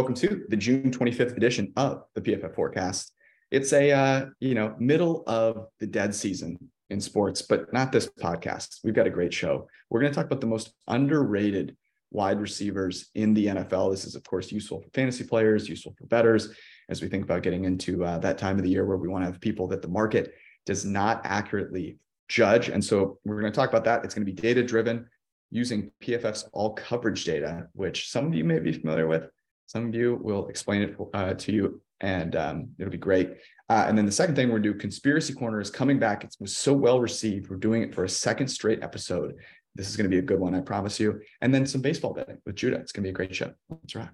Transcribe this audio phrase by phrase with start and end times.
[0.00, 3.12] Welcome to the June 25th edition of the PFF Forecast.
[3.50, 6.56] It's a uh, you know middle of the dead season
[6.88, 8.78] in sports, but not this podcast.
[8.82, 9.68] We've got a great show.
[9.90, 11.76] We're going to talk about the most underrated
[12.10, 13.90] wide receivers in the NFL.
[13.90, 16.48] This is, of course, useful for fantasy players, useful for betters
[16.88, 19.20] as we think about getting into uh, that time of the year where we want
[19.20, 20.32] to have people that the market
[20.64, 22.70] does not accurately judge.
[22.70, 24.02] And so we're going to talk about that.
[24.02, 25.10] It's going to be data driven
[25.50, 29.28] using PFF's all coverage data, which some of you may be familiar with.
[29.70, 33.34] Some of you will explain it uh, to you, and um, it'll be great.
[33.68, 36.24] Uh, and then the second thing we're to do, Conspiracy Corner is coming back.
[36.24, 37.48] It was so well received.
[37.48, 39.36] We're doing it for a second straight episode.
[39.76, 41.20] This is going to be a good one, I promise you.
[41.40, 42.78] And then some baseball betting with Judah.
[42.78, 43.52] It's going to be a great show.
[43.70, 44.08] That's right.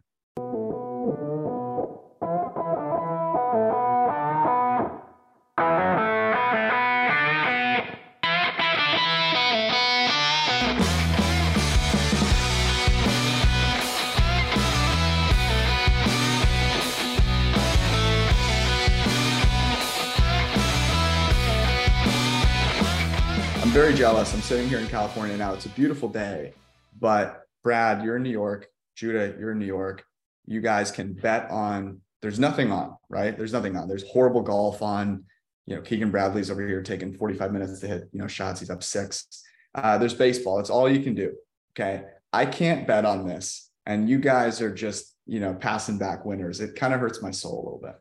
[23.96, 24.34] Jealous.
[24.34, 25.54] I'm sitting here in California now.
[25.54, 26.52] It's a beautiful day,
[27.00, 28.66] but Brad, you're in New York.
[28.94, 30.04] Judah, you're in New York.
[30.44, 32.02] You guys can bet on.
[32.20, 33.34] There's nothing on, right?
[33.34, 33.88] There's nothing on.
[33.88, 35.24] There's horrible golf on.
[35.64, 38.60] You know, Keegan Bradley's over here taking 45 minutes to hit, you know, shots.
[38.60, 39.26] He's up six.
[39.74, 40.60] Uh, there's baseball.
[40.60, 41.32] It's all you can do.
[41.72, 42.02] Okay.
[42.34, 43.70] I can't bet on this.
[43.86, 46.60] And you guys are just, you know, passing back winners.
[46.60, 47.94] It kind of hurts my soul a little bit.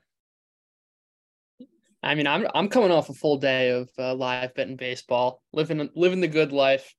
[2.06, 5.90] I mean, I'm I'm coming off a full day of uh, live betting baseball, living
[5.96, 6.94] living the good life.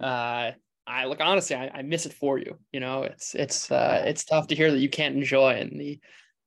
[0.00, 0.52] Uh,
[0.86, 2.58] I look honestly, I, I, miss it for you.
[2.72, 6.00] You know, it's it's uh, it's tough to hear that you can't enjoy in the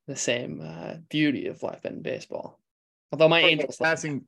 [0.08, 2.60] the same uh, beauty of live betting baseball.
[3.12, 4.26] Although my Angels passing,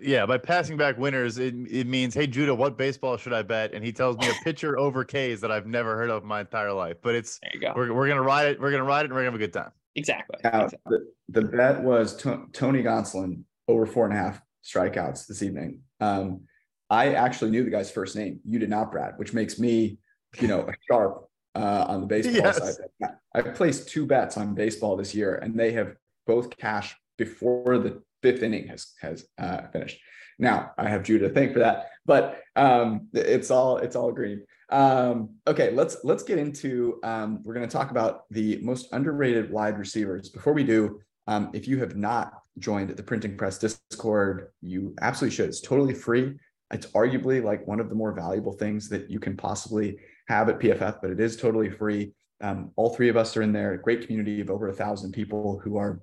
[0.00, 3.74] yeah, by passing back winners, it it means, hey Judah, what baseball should I bet?
[3.74, 6.72] And he tells me a pitcher over K's that I've never heard of my entire
[6.72, 6.98] life.
[7.02, 7.72] But it's there you go.
[7.74, 8.60] We're we're gonna ride it.
[8.60, 9.72] We're gonna ride it, and we're gonna have a good time.
[9.96, 10.38] Exactly.
[10.42, 10.98] Now, exactly.
[11.28, 15.80] The, the bet was t- Tony Gonsolin over four and a half strikeouts this evening.
[16.00, 16.42] Um,
[16.90, 18.40] I actually knew the guy's first name.
[18.44, 19.98] You did not, Brad, which makes me,
[20.40, 22.76] you know, a sharp uh, on the baseball yes.
[22.76, 23.10] side.
[23.34, 25.96] I've placed two bets on baseball this year, and they have
[26.26, 30.00] both cashed before the fifth inning has has uh, finished.
[30.38, 34.44] Now I have Judah to thank for that, but um, it's all it's all green.
[34.74, 36.98] Um, okay, let's let's get into.
[37.04, 40.30] Um, we're going to talk about the most underrated wide receivers.
[40.30, 45.36] Before we do, um, if you have not joined the Printing Press Discord, you absolutely
[45.36, 45.48] should.
[45.48, 46.34] It's totally free.
[46.72, 49.96] It's arguably like one of the more valuable things that you can possibly
[50.26, 52.12] have at PFF, but it is totally free.
[52.40, 53.74] Um, all three of us are in there.
[53.74, 56.00] A great community of over a thousand people who are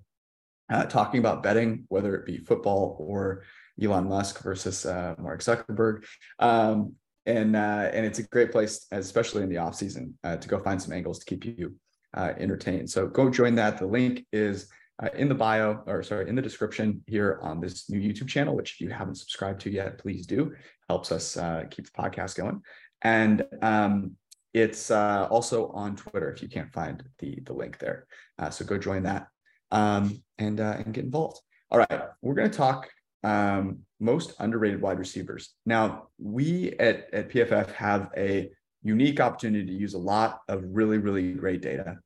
[0.71, 3.43] uh, talking about betting, whether it be football or
[3.81, 6.05] Elon Musk versus uh, Mark Zuckerberg.
[6.39, 6.95] Um,
[7.25, 10.59] and uh, and it's a great place, especially in the off season, uh, to go
[10.59, 11.75] find some angles to keep you
[12.15, 12.89] uh, entertained.
[12.89, 13.77] So go join that.
[13.77, 14.67] The link is
[15.01, 18.55] uh, in the bio, or sorry, in the description here on this new YouTube channel,
[18.55, 20.53] which if you haven't subscribed to yet, please do.
[20.89, 22.61] Helps us uh, keep the podcast going.
[23.03, 24.15] And um,
[24.53, 28.07] it's uh, also on Twitter if you can't find the the link there.
[28.49, 29.27] so go join that
[29.71, 31.39] um, and and get involved.
[31.69, 32.89] All right, we're going to talk
[33.23, 35.53] um, most underrated wide receivers.
[35.65, 38.49] Now, we at, at PFF have a
[38.83, 41.97] unique opportunity to use a lot of really, really great data.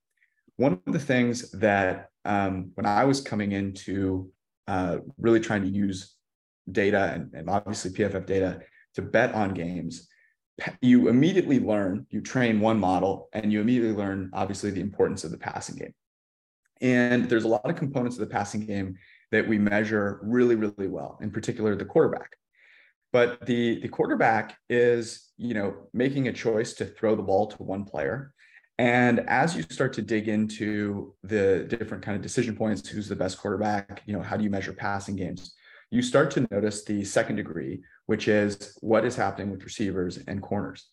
[0.58, 4.32] One of the things that um, when I was coming into
[4.68, 6.16] uh, really trying to use
[6.72, 8.60] data and, and obviously PFF data
[8.96, 10.08] to bet on games,
[10.82, 15.32] you immediately learn, you train one model, and you immediately learn, obviously, the importance of
[15.32, 15.94] the passing game.
[16.82, 18.96] And there's a lot of components of the passing game
[19.32, 22.32] that we measure really, really well, in particular the quarterback.
[23.12, 27.64] But the, the quarterback is, you know, making a choice to throw the ball to
[27.64, 28.34] one player.
[28.78, 33.16] And as you start to dig into the different kind of decision points, who's the
[33.16, 35.54] best quarterback, you know, how do you measure passing games?
[35.92, 40.42] You start to notice the second degree, which is what is happening with receivers and
[40.42, 40.90] corners.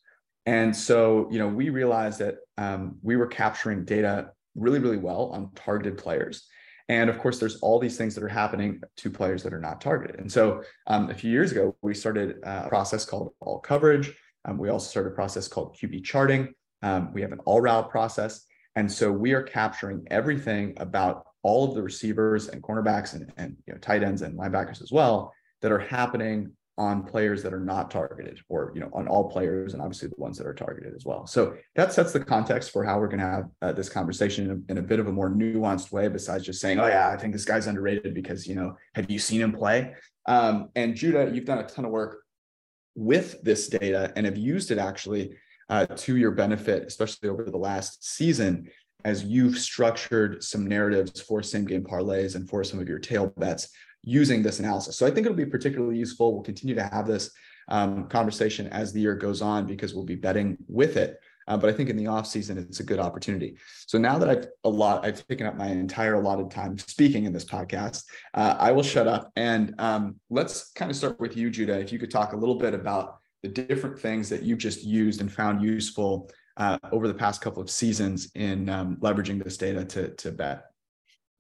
[0.47, 5.31] And so, you know, we realized that um, we were capturing data really, really well
[5.32, 6.46] on targeted players.
[6.88, 9.81] And of course, there's all these things that are happening to players that are not
[9.81, 10.20] targeted.
[10.20, 14.12] And so um, a few years ago, we started a process called all coverage.
[14.44, 16.55] Um, we also started a process called QB charting.
[16.82, 18.44] Um, we have an all route process.
[18.75, 23.56] And so we are capturing everything about all of the receivers and cornerbacks and, and
[23.67, 26.52] you know, tight ends and linebackers as well that are happening
[26.82, 30.20] on players that are not targeted or you know on all players and obviously the
[30.26, 31.26] ones that are targeted as well.
[31.26, 34.50] So that sets the context for how we're going to have uh, this conversation in
[34.50, 37.17] a, in a, bit of a more nuanced way besides just saying oh yeah i
[37.17, 39.94] think this guy's underrated because you know have you seen him play?
[40.26, 42.23] Um, and judah you've done a ton of work
[42.94, 45.35] with this data and have used it actually
[45.69, 48.69] uh, to your benefit especially over the last season
[49.05, 53.32] as you've structured some narratives for same game parlays and for some of your tail
[53.37, 53.69] bets
[54.02, 54.96] using this analysis.
[54.96, 56.32] So I think it'll be particularly useful.
[56.32, 57.31] We'll continue to have this
[57.69, 61.19] um, conversation as the year goes on because we'll be betting with it.
[61.49, 63.56] Uh, but I think in the off season, it's a good opportunity.
[63.87, 67.32] So now that I've a lot, I've taken up my entire allotted time speaking in
[67.32, 68.04] this podcast.
[68.34, 71.78] Uh, I will shut up and um, let's kind of start with you, Judah.
[71.78, 75.20] If you could talk a little bit about the different things that you've just used
[75.20, 79.84] and found useful uh, over the past couple of seasons in um, leveraging this data
[79.84, 80.64] to to bet.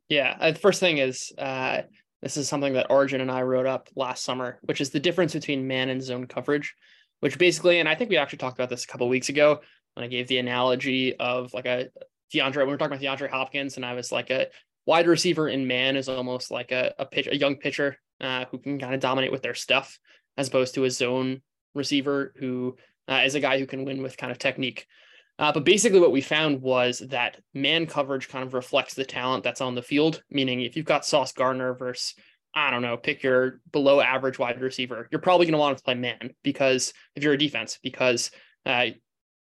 [0.08, 1.82] Yeah, uh, the first thing is uh,
[2.22, 5.32] this is something that Arjun and I wrote up last summer, which is the difference
[5.32, 6.74] between man and zone coverage.
[7.20, 9.60] Which basically, and I think we actually talked about this a couple weeks ago
[9.94, 11.88] when I gave the analogy of like a
[12.32, 14.48] DeAndre, when we were talking about DeAndre Hopkins, and I was like a
[14.86, 18.58] wide receiver in man is almost like a, a pitch, a young pitcher uh, who
[18.58, 19.98] can kind of dominate with their stuff,
[20.36, 21.42] as opposed to a zone
[21.74, 22.76] receiver who
[23.08, 24.86] uh, is a guy who can win with kind of technique.
[25.42, 29.42] Uh, but basically, what we found was that man coverage kind of reflects the talent
[29.42, 30.22] that's on the field.
[30.30, 32.14] Meaning, if you've got Sauce Gardner versus
[32.54, 35.82] I don't know, pick your below average wide receiver, you're probably going to want to
[35.82, 38.30] play man because if you're a defense, because
[38.66, 38.86] uh,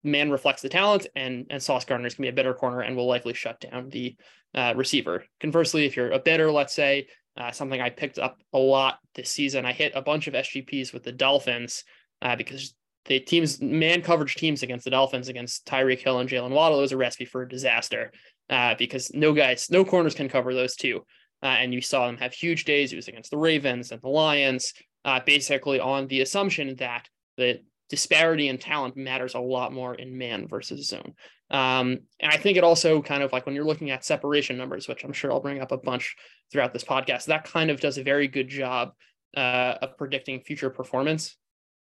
[0.04, 2.82] man reflects the talent, and and Sauce Gardner is going to be a better corner
[2.82, 4.14] and will likely shut down the
[4.54, 5.24] uh, receiver.
[5.40, 9.30] Conversely, if you're a better, let's say uh, something I picked up a lot this
[9.30, 11.82] season, I hit a bunch of SGPs with the Dolphins
[12.22, 12.76] uh, because
[13.10, 16.92] the teams man coverage teams against the Dolphins against Tyreek Hill and Jaylen Waddle was
[16.92, 18.12] a recipe for a disaster
[18.48, 21.04] uh, because no guys, no corners can cover those two.
[21.42, 22.92] Uh, and you saw them have huge days.
[22.92, 24.74] It was against the Ravens and the Lions,
[25.04, 27.58] uh, basically on the assumption that the
[27.88, 31.14] disparity in talent matters a lot more in man versus zone.
[31.50, 34.86] Um, and I think it also kind of like when you're looking at separation numbers,
[34.86, 36.14] which I'm sure I'll bring up a bunch
[36.52, 38.92] throughout this podcast, that kind of does a very good job
[39.36, 41.36] uh, of predicting future performance.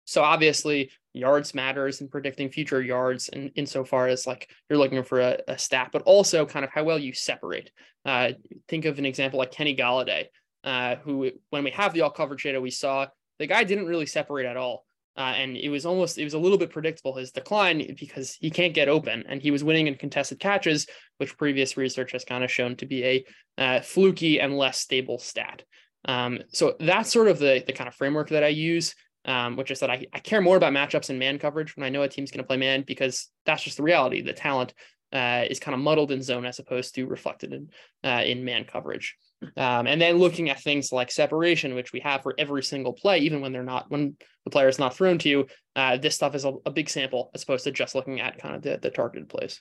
[0.06, 5.19] So obviously, yards matters in predicting future yards, and insofar as like you're looking for
[5.19, 7.71] a, a stat, but also kind of how well you separate.
[8.06, 8.31] Uh,
[8.68, 10.25] think of an example like Kenny Golladay,
[10.63, 13.07] uh, who when we have the all coverage data, we saw
[13.39, 14.86] the guy didn't really separate at all.
[15.18, 18.50] Uh, and it was almost it was a little bit predictable his decline because he
[18.50, 20.88] can't get open and he was winning in contested catches
[21.18, 23.25] which previous research has kind of shown to be a
[23.57, 25.63] uh, fluky and less stable stat
[26.06, 28.95] um, so that's sort of the, the kind of framework that i use
[29.25, 31.89] um, which is that I, I care more about matchups and man coverage when i
[31.89, 34.21] know a team's going to play man because that's just the reality.
[34.21, 34.73] The talent
[35.13, 37.69] uh, is kind of muddled in zone as opposed to reflected in
[38.03, 39.15] uh, in man coverage.
[39.57, 43.19] Um, and then looking at things like separation, which we have for every single play,
[43.19, 44.15] even when they're not, when
[44.45, 47.31] the player is not thrown to you, uh, this stuff is a, a, big sample
[47.33, 49.59] as opposed to just looking at kind of the, the targeted plays.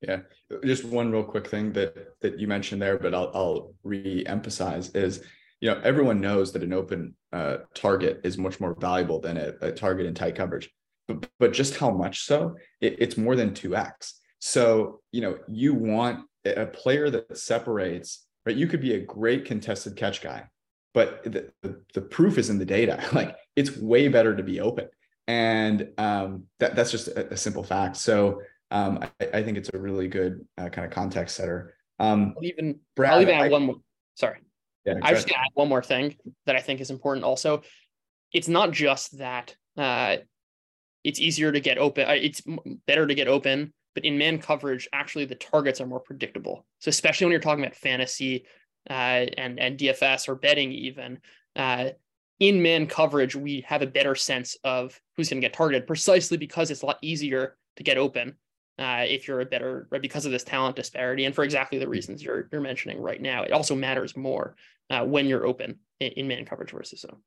[0.00, 0.20] Yeah,
[0.64, 5.24] just one real quick thing that that you mentioned there, but I'll, I'll re-emphasize is
[5.60, 9.52] you know everyone knows that an open uh, target is much more valuable than a,
[9.60, 10.70] a, target in tight coverage,
[11.06, 12.56] but but just how much so?
[12.80, 14.20] It, it's more than two x.
[14.38, 18.56] So you know you want a player that separates, right?
[18.56, 20.44] You could be a great contested catch guy,
[20.94, 23.02] but the, the, the proof is in the data.
[23.12, 24.88] Like it's way better to be open.
[25.26, 27.96] And um, that, that's just a, a, simple fact.
[27.96, 28.40] So
[28.70, 31.74] um, I, I, think it's a really good uh, kind of context setter.
[31.98, 33.76] Um, I'll even, Brad, I'll even add I, one more.
[34.14, 34.38] Sorry.
[34.88, 37.62] Yeah, I just add one more thing that I think is important also.
[38.32, 40.18] It's not just that uh,
[41.04, 42.08] it's easier to get open.
[42.08, 42.42] Uh, it's
[42.86, 46.64] better to get open but in man coverage, actually the targets are more predictable.
[46.78, 48.46] So especially when you're talking about fantasy
[48.88, 51.18] uh, and and DFS or betting even.
[51.56, 51.88] Uh,
[52.38, 56.36] in man coverage, we have a better sense of who's going to get targeted precisely
[56.36, 58.36] because it's a lot easier to get open
[58.78, 62.22] uh, if you're a better because of this talent disparity and for exactly the reasons
[62.22, 63.42] you're you're mentioning right now.
[63.42, 64.56] It also matters more
[64.90, 67.18] uh, when you're open in, in man coverage versus zone.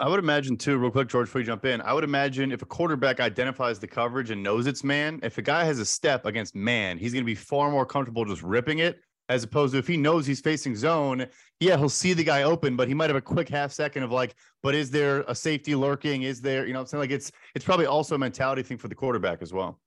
[0.00, 1.80] I would imagine too, real quick, George, before you jump in.
[1.80, 5.42] I would imagine if a quarterback identifies the coverage and knows it's man, if a
[5.42, 8.78] guy has a step against man, he's going to be far more comfortable just ripping
[8.78, 11.26] it, as opposed to if he knows he's facing zone.
[11.58, 14.12] Yeah, he'll see the guy open, but he might have a quick half second of
[14.12, 16.22] like, but is there a safety lurking?
[16.22, 18.86] Is there, you know, I'm saying like it's it's probably also a mentality thing for
[18.86, 19.80] the quarterback as well.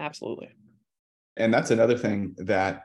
[0.00, 0.50] Absolutely.
[1.36, 2.84] And that's another thing that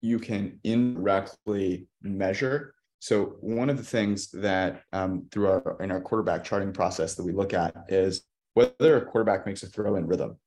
[0.00, 6.00] you can indirectly measure so one of the things that um, through our in our
[6.00, 8.22] quarterback charting process that we look at is
[8.54, 10.38] whether a quarterback makes a throw in rhythm.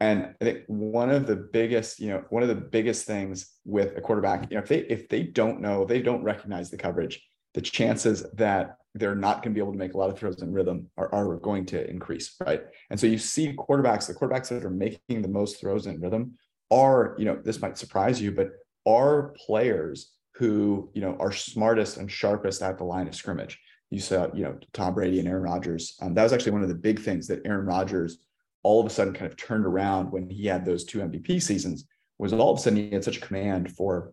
[0.00, 3.96] And I think one of the biggest, you know, one of the biggest things with
[3.96, 7.24] a quarterback, you know, if they if they don't know, they don't recognize the coverage,
[7.54, 10.42] the chances that they're not going to be able to make a lot of throws
[10.42, 12.62] in rhythm are, are going to increase, right?
[12.90, 16.34] And so you see quarterbacks, the quarterbacks that are making the most throws in rhythm
[16.70, 18.50] are, you know, this might surprise you, but
[18.86, 23.58] are players who you know are smartest and sharpest at the line of scrimmage.
[23.90, 25.96] You saw, you know, Tom Brady and Aaron Rodgers.
[26.00, 28.18] Um, that was actually one of the big things that Aaron Rodgers
[28.62, 31.84] all of a sudden kind of turned around when he had those two MVP seasons
[32.18, 34.12] was all of a sudden he had such command for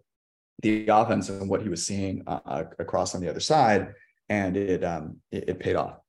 [0.62, 3.94] the offense and what he was seeing uh, uh, across on the other side,
[4.28, 6.00] and it um, it, it paid off.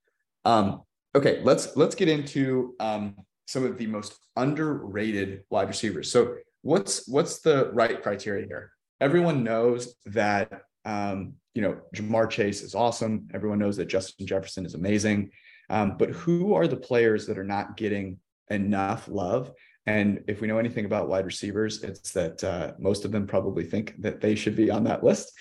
[0.45, 0.83] Um,
[1.15, 3.17] okay, let's let's get into um,
[3.47, 6.11] some of the most underrated wide receivers.
[6.11, 8.73] So what's what's the right criteria here?
[9.01, 13.29] Everyone knows that um, you know Ja'Marr Chase is awesome.
[13.35, 15.31] Everyone knows that Justin Jefferson is amazing.
[15.69, 18.19] Um, but who are the players that are not getting
[18.51, 19.53] enough love?
[19.87, 23.65] And if we know anything about wide receivers, it's that uh, most of them probably
[23.65, 25.33] think that they should be on that list.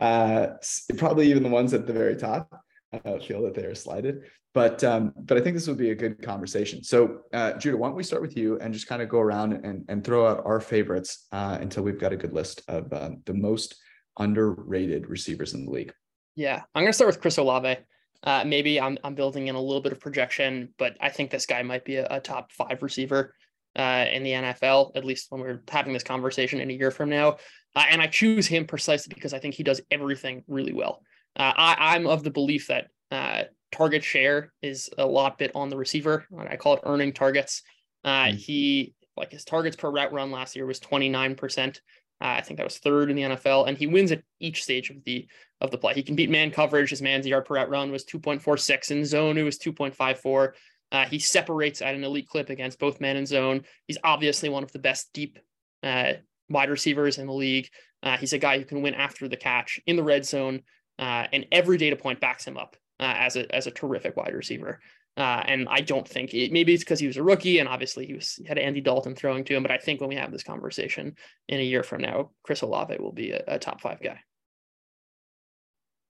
[0.00, 0.48] Uh,
[0.96, 2.62] probably even the ones at the very top
[2.92, 4.22] uh, feel that they are slighted.
[4.54, 6.82] But um, but I think this would be a good conversation.
[6.82, 9.52] So uh, Judah, why don't we start with you and just kind of go around
[9.52, 13.22] and, and throw out our favorites uh, until we've got a good list of um,
[13.26, 13.76] the most
[14.18, 15.92] underrated receivers in the league.
[16.34, 17.76] Yeah, I'm going to start with Chris Olave.
[18.22, 21.46] Uh, maybe I'm I'm building in a little bit of projection, but I think this
[21.46, 23.34] guy might be a, a top five receiver
[23.78, 27.08] uh, in the NFL, at least when we're having this conversation in a year from
[27.08, 27.36] now.
[27.76, 31.02] Uh, and I choose him precisely because I think he does everything really well.
[31.38, 35.68] Uh, I, am of the belief that uh, target share is a lot bit on
[35.68, 36.26] the receiver.
[36.36, 37.62] I call it earning targets.
[38.04, 38.36] Mm-hmm.
[38.36, 41.76] He like his targets per route run last year was 29%.
[42.20, 44.90] Uh, I think that was third in the NFL, and he wins at each stage
[44.90, 45.28] of the
[45.60, 45.94] of the play.
[45.94, 46.90] He can beat man coverage.
[46.90, 48.90] His man's yard per route run was 2.46.
[48.90, 50.52] In zone, it was 2.54.
[50.90, 53.62] Uh, he separates at an elite clip against both man and zone.
[53.86, 55.38] He's obviously one of the best deep
[55.82, 56.14] uh,
[56.48, 57.68] wide receivers in the league.
[58.02, 60.62] Uh, he's a guy who can win after the catch in the red zone,
[60.98, 64.34] uh, and every data point backs him up uh, as a as a terrific wide
[64.34, 64.80] receiver.
[65.16, 68.06] Uh, and I don't think it, maybe it's because he was a rookie and obviously
[68.06, 69.64] he was had Andy Dalton throwing to him.
[69.64, 71.16] But I think when we have this conversation
[71.48, 74.20] in a year from now, Chris Olave will be a, a top five guy.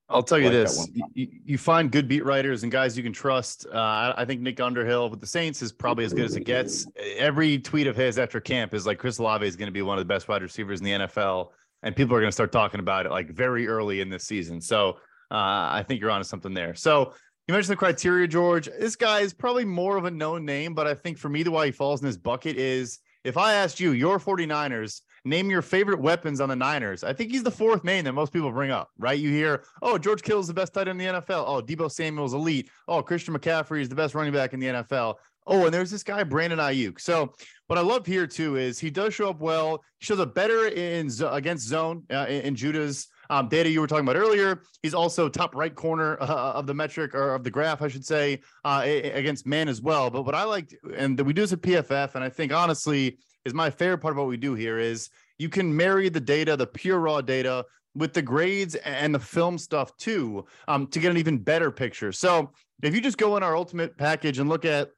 [0.09, 3.13] I'll tell you like this: you, you, find good beat writers and guys you can
[3.13, 3.67] trust.
[3.71, 6.87] Uh, I think Nick Underhill with the Saints is probably as good as it gets.
[7.17, 9.99] Every tweet of his after camp is like Chris Olave is going to be one
[9.99, 11.49] of the best wide receivers in the NFL,
[11.83, 14.59] and people are going to start talking about it like very early in this season.
[14.61, 14.97] So
[15.31, 16.73] uh, I think you're onto something there.
[16.73, 17.13] So
[17.47, 18.67] you mentioned the criteria, George.
[18.79, 21.51] This guy is probably more of a known name, but I think for me, the
[21.51, 25.61] why he falls in this bucket is if I asked you, your 49ers, name your
[25.61, 28.71] favorite weapons on the Niners, I think he's the fourth name that most people bring
[28.71, 29.17] up, right?
[29.17, 31.43] You hear, oh, George Kittle's the best tight end in the NFL.
[31.47, 32.69] Oh, Deebo Samuel's elite.
[32.87, 35.15] Oh, Christian McCaffrey is the best running back in the NFL.
[35.47, 36.99] Oh, and there's this guy, Brandon Aiyuk.
[36.99, 37.33] So
[37.67, 39.83] what I love here too is he does show up well.
[39.99, 44.05] He shows up better in against zone uh, in Judah's um, data you were talking
[44.05, 44.61] about earlier.
[44.81, 48.05] He's also top right corner uh, of the metric or of the graph, I should
[48.05, 50.09] say, uh, against man as well.
[50.09, 53.19] But what I like, and we do this at PFF, and I think honestly
[53.49, 56.55] is my favorite part of what we do here is you can marry the data,
[56.55, 57.65] the pure raw data,
[57.95, 62.11] with the grades and the film stuff too, um, to get an even better picture.
[62.11, 62.51] So
[62.83, 64.91] if you just go in our ultimate package and look at,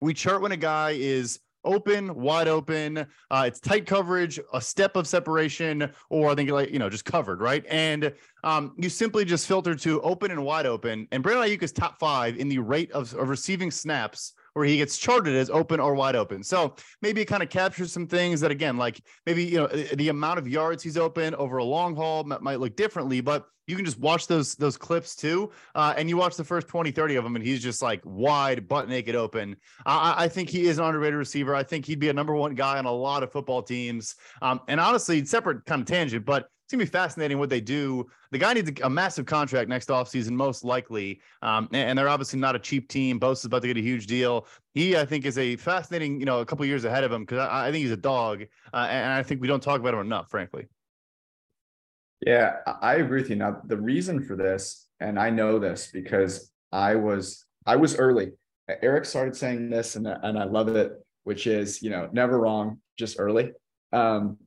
[0.00, 3.06] we chart when a guy is open, wide open.
[3.30, 7.04] Uh, it's tight coverage, a step of separation, or I think like you know just
[7.04, 7.64] covered, right?
[7.68, 8.12] And
[8.44, 11.08] um, you simply just filter to open and wide open.
[11.10, 14.78] And Brandon Aiyuk is top five in the rate of, of receiving snaps where he
[14.78, 16.42] gets charted as open or wide open.
[16.42, 20.08] So maybe it kind of captures some things that again, like maybe you know the
[20.08, 23.84] amount of yards he's open over a long haul might look differently, but you can
[23.84, 27.24] just watch those those clips too uh, and you watch the first 20 30 of
[27.24, 29.56] them and he's just like wide butt naked open.
[29.84, 31.54] I, I, think he is an underrated receiver.
[31.54, 34.14] I think he'd be a number one guy on a lot of football teams.
[34.40, 38.08] Um, and honestly separate kind of tangent but it's gonna be fascinating what they do.
[38.32, 41.20] The guy needs a, massive contract next offseason, most likely.
[41.40, 43.20] Um, and, and, they're obviously not a cheap team.
[43.20, 44.48] Bosa is about to get a huge deal.
[44.74, 47.38] He, I think, is a fascinating, you know, a couple years ahead of him because
[47.38, 48.42] I, I, think he's a dog,
[48.74, 50.66] uh, and I think we don't talk about him enough, frankly.
[52.20, 53.36] Yeah, I agree with you.
[53.36, 58.32] Now, the reason for this, and I know this because I was I was early.
[58.82, 62.80] Eric started saying this, and and I love it, which is you know never wrong,
[62.98, 63.52] just early.
[63.92, 64.38] Um,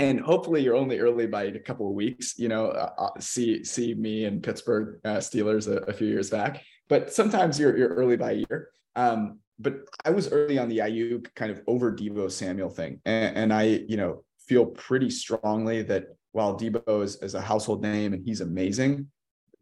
[0.00, 3.62] and hopefully you're only early by a couple of weeks you know uh, uh, see
[3.64, 6.62] see me and pittsburgh uh, steelers a, a, few years back.
[6.88, 8.70] But sometimes you're, you're early by a year.
[8.96, 13.00] Um, but i was early on the Aiyuk kind of over deebo samuel thing.
[13.04, 17.82] And, and, i you know feel pretty strongly that while deebo is, is a household
[17.82, 19.08] name and he's amazing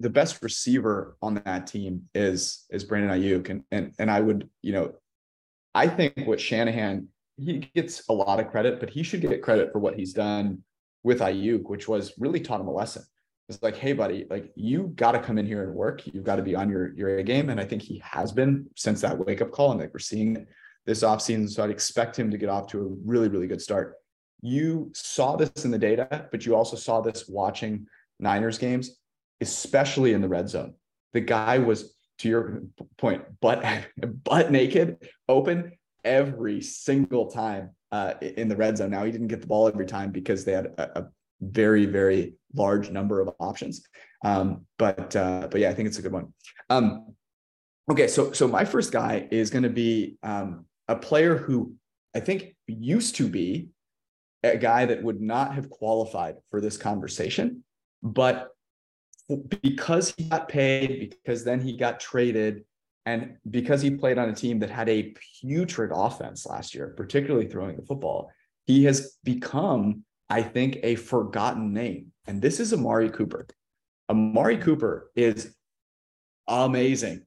[0.01, 4.49] the best receiver on that team is is brandon Aiyuk and and, and i would
[4.63, 4.93] you know
[5.75, 9.73] i think what shanahan he gets a lot of credit, but he should get credit
[9.73, 10.63] for what he's done
[11.05, 13.05] with Aiyuk, which was really taught him a lesson.
[13.49, 16.07] It's like, hey, buddy, like you got to come in here and work.
[16.07, 18.67] You've got to be on your your A game, and I think he has been
[18.77, 20.49] since that wake up call, and like we're seeing it
[20.85, 21.49] this offseason.
[21.49, 23.95] So I'd expect him to get off to a really really good start.
[24.43, 27.87] You saw this in the data, but you also saw this watching
[28.21, 28.99] Niners games,
[29.41, 30.75] especially in the red zone.
[31.13, 32.63] The guy was, to your
[32.99, 33.65] point, butt
[34.25, 35.73] butt naked, open,
[36.05, 38.91] every single time uh, in the red zone.
[38.91, 41.09] Now he didn't get the ball every time because they had a, a
[41.41, 43.87] very very large number of options.
[44.25, 46.33] Um, but uh, but yeah, I think it's a good one.
[46.71, 47.15] Um,
[47.91, 51.75] okay, so so my first guy is going to be um, a player who
[52.15, 53.69] I think used to be
[54.43, 57.65] a guy that would not have qualified for this conversation,
[58.03, 58.51] but
[59.63, 62.65] because he got paid, because then he got traded,
[63.09, 67.47] and because he played on a team that had a putrid offense last year, particularly
[67.47, 68.31] throwing the football,
[68.67, 72.13] he has become, I think, a forgotten name.
[72.27, 73.47] And this is Amari Cooper.
[74.11, 75.57] Amari Cooper is
[76.47, 77.25] amazing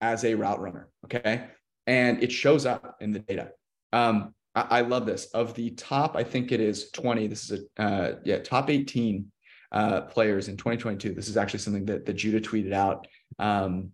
[0.00, 0.88] as a route runner.
[1.04, 1.44] Okay.
[1.86, 3.50] And it shows up in the data.
[3.92, 5.26] Um, I, I, love this.
[5.26, 7.26] Of the top, I think it is 20.
[7.26, 9.30] This is a uh, yeah, top 18
[9.72, 11.12] uh, players in 2022.
[11.12, 13.06] This is actually something that, that Judah tweeted out
[13.38, 13.92] um,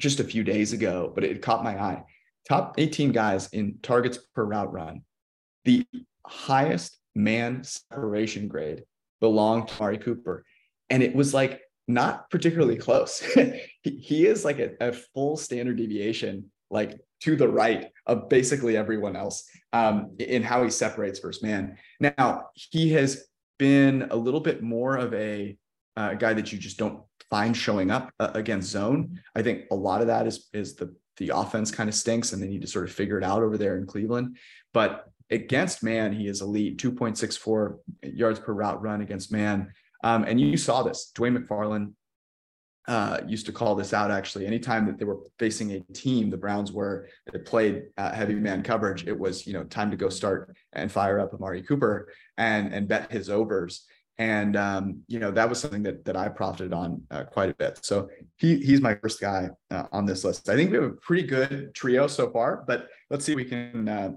[0.00, 2.04] just a few days ago, but it caught my eye.
[2.48, 5.02] Top 18 guys in targets per route run.
[5.64, 5.84] The
[6.26, 8.84] highest man separation grade
[9.20, 10.44] belonged to Amari Cooper.
[10.90, 13.20] And it was like not particularly close.
[13.82, 18.76] he, he is like a, a, full standard deviation, like to the right of basically
[18.76, 21.76] everyone else um, in how he separates first man.
[22.00, 23.26] Now, he has
[23.58, 25.56] been a little bit more of a
[25.96, 29.20] uh, guy that you just don't find showing up uh, against zone.
[29.34, 32.42] I think a lot of that is is the the offense kind of stinks and
[32.42, 34.36] they need to sort of figure it out over there in Cleveland.
[34.74, 39.72] But against man, he is elite, 2.64 yards per route run against man.
[40.04, 41.10] Um, and you saw this.
[41.14, 41.92] Dwain McFarland
[42.86, 44.46] uh, used to call this out actually.
[44.46, 48.62] Anytime that they were facing a team, the Browns were that played uh, heavy man
[48.62, 52.72] coverage, it was you know time to go start and fire up Amari Cooper and
[52.72, 53.86] and bet his overs.
[54.18, 57.54] And um, you know that was something that that I profited on uh, quite a
[57.54, 57.80] bit.
[57.84, 60.48] So he he's my first guy uh, on this list.
[60.48, 63.44] I think we have a pretty good trio so far, but let's see if we
[63.44, 64.12] can uh,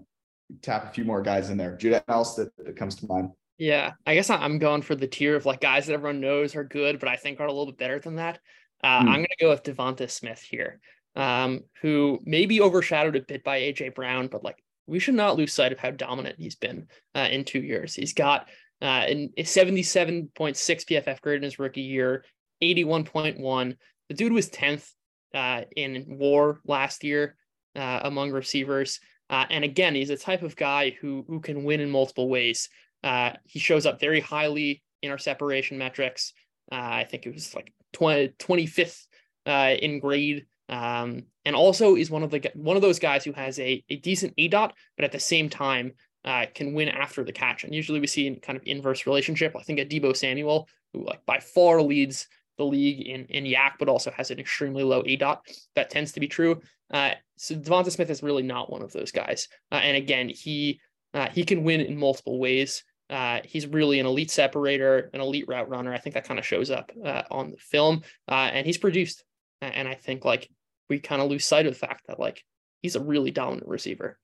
[0.62, 1.75] tap a few more guys in there.
[1.75, 3.32] Judah, else that, that comes to mind?
[3.58, 6.63] Yeah, I guess I'm going for the tier of like guys that everyone knows are
[6.63, 8.40] good, but I think are a little bit better than that.
[8.81, 9.09] Uh, hmm.
[9.09, 10.79] I'm going to go with Devonta Smith here,
[11.18, 15.35] um, who may be overshadowed a bit by AJ Brown, but like we should not
[15.35, 17.94] lose sight of how dominant he's been uh, in two years.
[17.94, 18.48] He's got
[18.81, 22.24] uh, a 77.6 PFF grade in his rookie year,
[22.61, 23.75] 81.1.
[24.07, 24.89] The dude was 10th
[25.33, 27.35] uh, in WAR last year
[27.75, 29.00] uh, among receivers.
[29.29, 32.70] Uh, and again, he's a type of guy who who can win in multiple ways.
[33.03, 36.33] Uh, he shows up very highly in our separation metrics.
[36.72, 39.05] Uh, I think it was like 20, 25th
[39.46, 40.46] uh, in grade.
[40.68, 43.96] Um, and also is one of the one of those guys who has a, a
[43.98, 45.94] decent aDOT, but at the same time
[46.25, 47.64] uh, can win after the catch.
[47.64, 49.55] And usually we see in kind of inverse relationship.
[49.58, 52.27] I think a Deebo Samuel, who like by far leads
[52.58, 55.48] the league in in YAC, but also has an extremely low A dot.
[55.75, 56.62] That tends to be true.
[56.92, 59.48] Uh, so Devonta Smith is really not one of those guys.
[59.72, 60.82] Uh, and again, he
[61.14, 62.84] uh, he can win in multiple ways.
[63.10, 65.92] Uh, he's really an elite separator, an elite route runner.
[65.92, 69.24] I think that kind of shows up uh, on the film, and he's produced.
[69.62, 70.48] And I think like
[70.90, 72.44] we kind of lose sight of the fact that like
[72.82, 74.20] he's a really dominant receiver.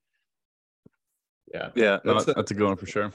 [1.55, 3.11] Yeah, yeah, that's, no, a, that's a good one for sure.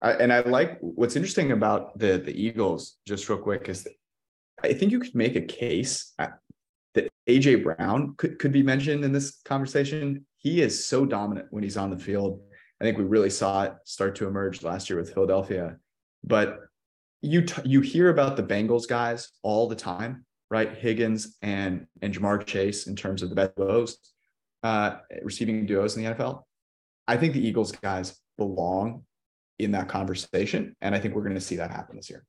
[0.00, 2.96] I, and I like what's interesting about the the Eagles.
[3.06, 3.86] Just real quick, is
[4.62, 6.28] I think you could make a case uh,
[6.94, 10.26] that AJ Brown could could be mentioned in this conversation.
[10.38, 12.40] He is so dominant when he's on the field
[12.82, 15.76] I think we really saw it start to emerge last year with Philadelphia.
[16.24, 16.58] But
[17.20, 20.74] you t- you hear about the Bengals guys all the time, right?
[20.76, 23.98] Higgins and and Ja'Marr Chase in terms of the best duos,
[24.64, 26.42] uh, receiving duos in the NFL.
[27.08, 29.04] I think the Eagles guys belong
[29.58, 32.24] in that conversation, and I think we're going to see that happen this year.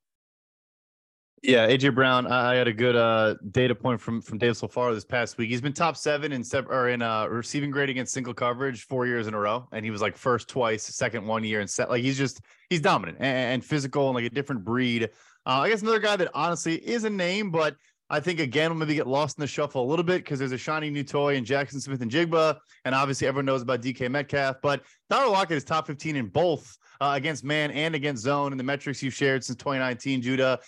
[1.43, 2.25] Yeah, AJ Brown.
[2.25, 5.49] I had a good uh, data point from from Dave Solfaro this past week.
[5.49, 9.05] He's been top seven in se- or in uh, receiving grade against single coverage four
[9.07, 11.89] years in a row, and he was like first twice, second one year, and set
[11.89, 15.09] like he's just he's dominant and, and physical and like a different breed.
[15.45, 17.75] Uh, I guess another guy that honestly is a name, but
[18.09, 20.51] I think again we'll maybe get lost in the shuffle a little bit because there's
[20.51, 24.57] a shiny new toy in Jackson Smith-Njigba, and obviously everyone knows about DK Metcalf.
[24.61, 28.57] But Tyler Lockett is top 15 in both uh, against man and against zone in
[28.57, 30.59] the metrics you've shared since 2019, Judah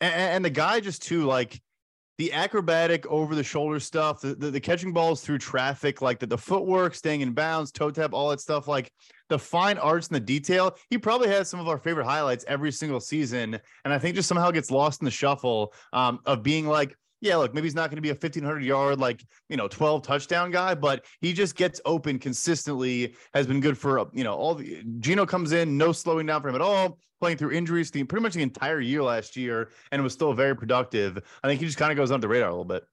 [0.00, 1.60] and, and the guy just too like
[2.18, 6.26] the acrobatic over the shoulder stuff, the, the, the, catching balls through traffic, like the,
[6.26, 8.92] the footwork, staying in bounds, toe tap, all that stuff, like
[9.28, 10.76] the fine arts and the detail.
[10.90, 13.58] He probably has some of our favorite highlights every single season.
[13.84, 17.36] And I think just somehow gets lost in the shuffle um, of being like yeah,
[17.36, 20.50] look, maybe he's not going to be a 1500 yard, like, you know, 12 touchdown
[20.50, 24.84] guy, but he just gets open consistently, has been good for, you know, all the
[25.00, 28.22] Geno comes in, no slowing down for him at all, playing through injuries the, pretty
[28.22, 31.18] much the entire year last year, and was still very productive.
[31.42, 32.84] I think he just kind of goes under the radar a little bit.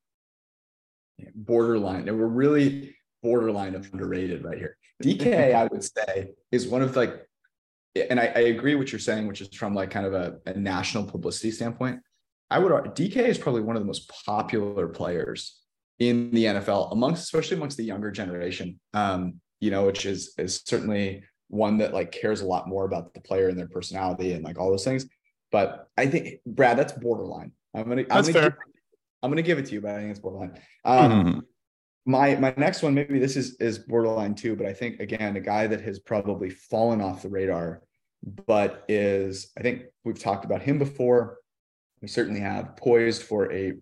[1.36, 2.08] Borderline.
[2.08, 4.78] And we're really, borderline of underrated right here.
[5.02, 7.28] DK, I would say, is one of like,
[8.10, 10.54] and I, I agree what you're saying, which is from like kind of a, a
[10.54, 12.00] national publicity standpoint.
[12.50, 15.62] I would DK is probably one of the most popular players
[16.00, 18.80] in the NFL amongst, especially amongst the younger generation.
[18.94, 23.14] Um, you know, which is is certainly one that like cares a lot more about
[23.14, 25.06] the player and their personality and like all those things.
[25.52, 27.52] But I think Brad, that's borderline.
[27.74, 28.50] I'm gonna that's I'm gonna fair.
[28.52, 28.60] Give,
[29.22, 30.60] I'm gonna give it to you, but I think it's borderline.
[30.84, 31.40] Um, Mm-hmm.
[32.06, 35.40] My my next one maybe this is is borderline too but i think again a
[35.40, 37.82] guy that has probably fallen off the radar
[38.24, 41.38] but is i think we've talked about him before.
[42.02, 43.74] We certainly have poised for a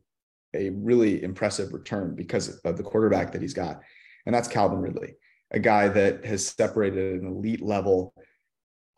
[0.53, 3.79] a really impressive return because of the quarterback that he's got
[4.25, 5.15] and that's calvin ridley
[5.51, 8.13] a guy that has separated at an elite level.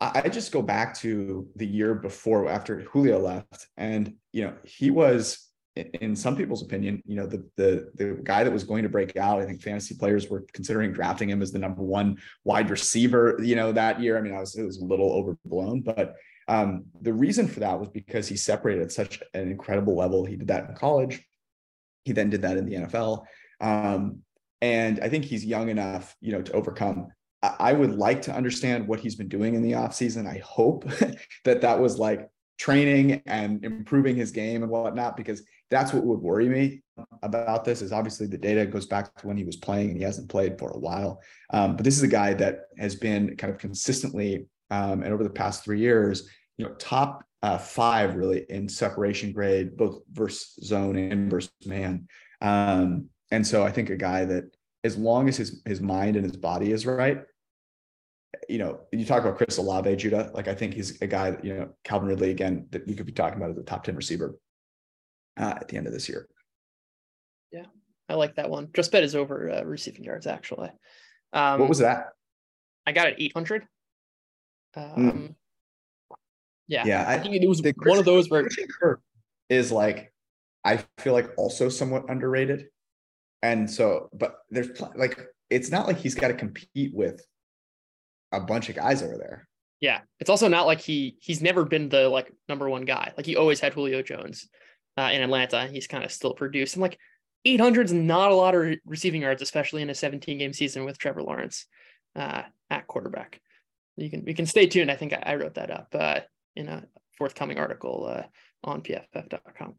[0.00, 4.54] I I just go back to the year before after Julio left, and you know
[4.64, 8.82] he was in- some people's opinion, you know, the the the guy that was going
[8.82, 9.40] to break out.
[9.40, 13.56] I think fantasy players were considering drafting him as the number one wide receiver, you
[13.56, 14.18] know, that year.
[14.18, 16.14] I mean, I was it was a little overblown, but
[16.48, 20.24] um, the reason for that was because he separated at such an incredible level.
[20.24, 21.22] He did that in college.
[22.04, 23.24] He then did that in the NFL.
[23.60, 24.22] Um,
[24.60, 27.08] and I think he's young enough, you know, to overcome.
[27.42, 30.26] I, I would like to understand what he's been doing in the offseason.
[30.26, 30.84] I hope
[31.44, 36.20] that that was like training and improving his game and whatnot, because that's what would
[36.20, 36.82] worry me
[37.22, 40.04] about this is obviously the data goes back to when he was playing and he
[40.04, 41.22] hasn't played for a while.
[41.50, 45.24] Um, but this is a guy that has been kind of consistently um, and over
[45.24, 50.58] the past three years, you know, top uh, five really in separation grade, both versus
[50.62, 52.06] zone and versus man.
[52.42, 54.44] Um, and so I think a guy that
[54.84, 57.22] as long as his his mind and his body is right,
[58.46, 60.30] you know, you talk about Chris Olave, Judah.
[60.34, 63.06] Like I think he's a guy that, you know, Calvin Ridley again that we could
[63.06, 64.36] be talking about as a top 10 receiver
[65.38, 66.28] uh, at the end of this year.
[67.52, 67.66] Yeah,
[68.08, 68.68] I like that one.
[68.74, 70.70] Just bet is over uh, receiving yards actually.
[71.32, 72.08] Um, what was that?
[72.86, 73.66] I got it 800.
[74.74, 75.34] Um,
[76.66, 78.46] Yeah, Yeah, I, I- think it was one of those where
[78.80, 79.00] Kirk
[79.48, 80.12] is like,
[80.64, 82.66] I feel like also somewhat underrated.
[83.42, 85.18] And so, but there's pl- like,
[85.50, 87.20] it's not like he's got to compete with
[88.30, 89.48] a bunch of guys over there.
[89.80, 93.12] Yeah, it's also not like he he's never been the like number one guy.
[93.16, 94.48] Like he always had Julio Jones
[94.96, 95.66] uh, in Atlanta.
[95.66, 96.74] He's kind of still produced.
[96.74, 96.98] And like
[97.44, 100.84] 800 is not a lot of re- receiving yards, especially in a 17 game season
[100.84, 101.66] with Trevor Lawrence
[102.16, 103.40] uh, at quarterback.
[103.96, 104.90] You can we can stay tuned.
[104.90, 106.20] I think I, I wrote that up uh,
[106.56, 106.84] in a
[107.18, 108.22] forthcoming article uh,
[108.64, 109.74] on pff.com.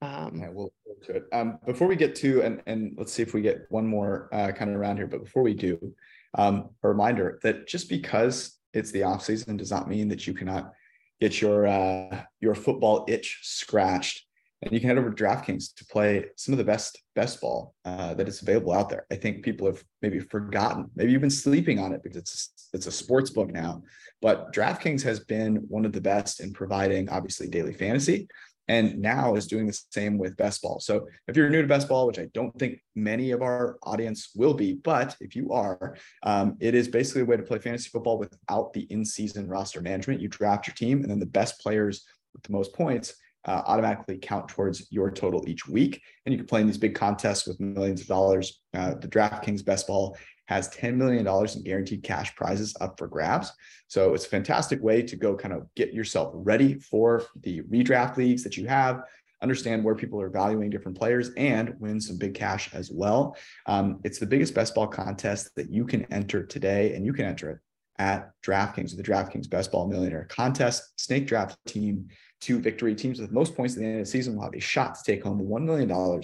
[0.00, 0.72] Um, Yeah, we'll
[1.04, 1.24] to it.
[1.32, 4.52] Um, before we get to and and let's see if we get one more uh,
[4.52, 5.06] kind of around here.
[5.06, 5.94] But before we do,
[6.34, 10.34] um, a reminder that just because it's the off season does not mean that you
[10.34, 10.72] cannot
[11.20, 14.26] get your uh, your football itch scratched.
[14.62, 17.74] And you can head over to DraftKings to play some of the best best ball
[17.84, 19.06] uh, that is available out there.
[19.10, 22.86] I think people have maybe forgotten, maybe you've been sleeping on it because it's it's
[22.86, 23.82] a sports book now.
[24.20, 28.28] But DraftKings has been one of the best in providing obviously daily fantasy,
[28.68, 30.78] and now is doing the same with best ball.
[30.78, 34.30] So if you're new to best ball, which I don't think many of our audience
[34.36, 37.90] will be, but if you are, um, it is basically a way to play fantasy
[37.90, 40.20] football without the in-season roster management.
[40.20, 44.18] You draft your team, and then the best players with the most points uh, automatically
[44.18, 46.00] count towards your total each week.
[46.24, 48.60] And you can play in these big contests with millions of dollars.
[48.74, 53.52] Uh, the DraftKings Best Ball has $10 million in guaranteed cash prizes up for grabs.
[53.88, 58.16] So it's a fantastic way to go kind of get yourself ready for the redraft
[58.16, 59.02] leagues that you have,
[59.40, 63.36] understand where people are valuing different players, and win some big cash as well.
[63.66, 67.24] Um, it's the biggest best ball contest that you can enter today, and you can
[67.24, 67.58] enter it
[67.98, 70.98] at DraftKings, the DraftKings Best Ball Millionaire Contest.
[71.00, 72.08] Snake draft team
[72.42, 74.60] two victory teams with most points at the end of the season will have a
[74.60, 76.22] shot to take home $1 million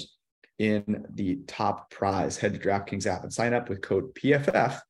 [0.59, 2.37] in the top prize.
[2.37, 4.81] Head to DraftKings app and sign up with code PFF.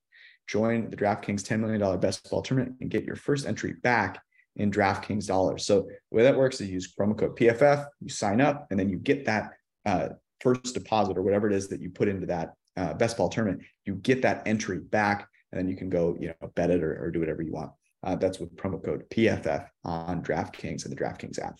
[0.47, 4.23] Join the DraftKings $10 million best ball tournament and get your first entry back
[4.57, 5.67] in DraftKings dollars.
[5.67, 8.81] So the way that works is you use promo code PFF, you sign up, and
[8.81, 9.51] then you get that
[9.85, 10.09] uh,
[10.41, 13.63] first deposit or whatever it is that you put into that uh, best ball tournament.
[13.85, 17.05] You get that entry back, and then you can go, you know, bet it or,
[17.05, 17.73] or do whatever you want.
[18.03, 21.59] Uh, that's with promo code PFF on DraftKings and the DraftKings app.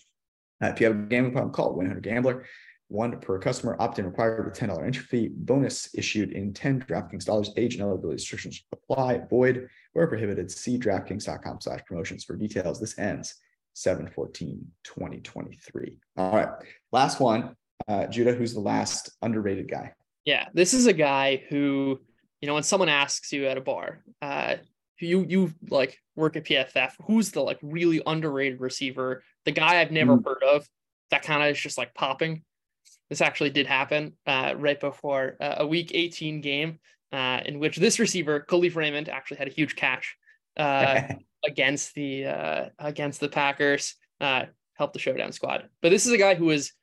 [0.63, 2.45] Uh, if you have a gambling problem, call 100 Gambler.
[2.87, 5.29] One per customer, opt-in required with $10 entry fee.
[5.31, 7.51] Bonus issued in 10 DraftKings dollars.
[7.55, 9.19] Age and eligibility restrictions apply.
[9.29, 10.49] Void where prohibited.
[10.49, 12.79] See DraftKings.com slash promotions for details.
[12.79, 13.35] This ends
[13.75, 15.97] 7-14-2023.
[16.17, 16.49] All right.
[16.91, 17.55] Last one.
[17.87, 19.93] Uh, Judah, who's the last underrated guy?
[20.25, 21.99] Yeah, this is a guy who,
[22.41, 24.55] you know, when someone asks you at a bar, uh,
[25.01, 29.91] you you like work at PFF, who's the like really underrated receiver, the guy I've
[29.91, 30.25] never Mm.
[30.25, 30.67] heard of,
[31.11, 32.43] that kind of is just like popping.
[33.09, 36.79] This actually did happen uh, right before uh, a Week 18 game
[37.11, 40.15] uh, in which this receiver, Kalif Raymond, actually had a huge catch
[40.57, 41.01] uh,
[41.47, 45.69] against the uh, against the Packers, uh, helped the showdown squad.
[45.81, 46.73] But this is a guy who is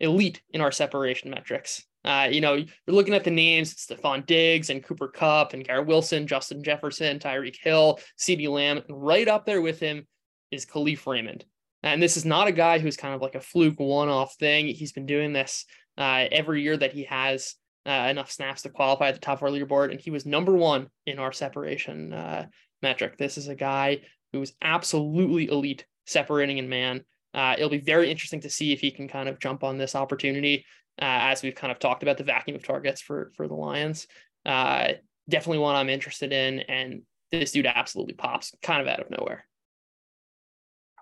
[0.00, 1.84] elite in our separation metrics.
[2.04, 5.86] Uh, you know, you're looking at the names, Stefon Diggs and Cooper Kupp and Garrett
[5.86, 8.82] Wilson, Justin Jefferson, Tyreek Hill, CeeDee Lamb.
[8.88, 10.06] Right up there with him
[10.50, 11.44] is Kalif Raymond.
[11.82, 14.66] And this is not a guy who's kind of like a fluke one-off thing.
[14.66, 15.64] He's been doing this
[15.98, 17.54] uh, every year that he has
[17.86, 20.54] uh, enough snaps to qualify at the top of our leaderboard, and he was number
[20.54, 22.46] one in our separation uh,
[22.82, 23.16] metric.
[23.18, 27.04] This is a guy who is absolutely elite separating in man.
[27.34, 29.96] Uh, it'll be very interesting to see if he can kind of jump on this
[29.96, 30.64] opportunity,
[31.00, 34.06] uh, as we've kind of talked about the vacuum of targets for for the Lions.
[34.44, 34.92] Uh,
[35.28, 39.46] definitely one I'm interested in, and this dude absolutely pops kind of out of nowhere.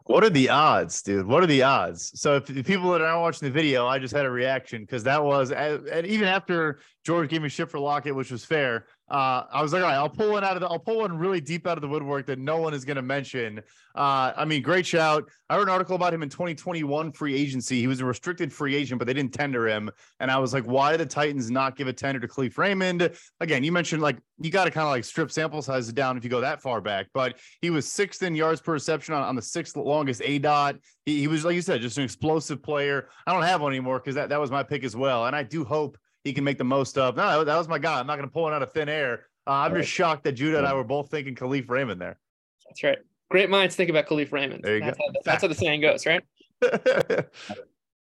[0.04, 1.26] What are the odds, dude?
[1.26, 2.18] What are the odds?
[2.20, 4.82] So if the people that are not watching the video, I just had a reaction
[4.82, 8.86] because that was, and even after George gave me shit for Lockett, which was fair,
[9.10, 11.18] uh, I was like, all right, I'll pull one out of the, I'll pull one
[11.18, 13.58] really deep out of the woodwork that no one is going to mention.
[13.96, 15.28] Uh, I mean, great shout.
[15.48, 17.80] I wrote an article about him in 2021 free agency.
[17.80, 19.90] He was a restricted free agent, but they didn't tender him.
[20.20, 23.10] And I was like, why did the Titans not give a tender to Kalif Raymond?
[23.40, 26.22] Again, you mentioned like you got to kind of like strip sample sizes down if
[26.22, 29.34] you go that far back, but he was sixth in yards per reception on, on
[29.34, 30.76] the sixth longest A dot.
[31.04, 33.08] He, he was, like you said, just an explosive player.
[33.26, 35.26] I don't have one anymore because that, that was my pick as well.
[35.26, 37.16] And I do hope he can make the most of.
[37.16, 37.98] No, that was my guy.
[37.98, 39.26] I'm not going to pull it out of thin air.
[39.46, 39.80] Uh, I'm right.
[39.80, 42.18] just shocked that Judah and I were both thinking Kalif Raymond there.
[42.66, 42.98] That's right.
[43.30, 44.62] Great minds think about Kalif Raymond.
[44.62, 45.04] There you that's go.
[45.06, 46.22] How, that's how the saying goes, right?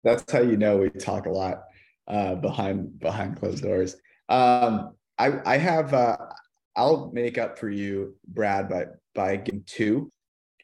[0.04, 1.64] that's how you know we talk a lot
[2.08, 3.96] uh, behind behind closed doors.
[4.30, 6.18] Um, I I have uh,
[6.76, 10.12] I'll make up for you, Brad, by by getting two.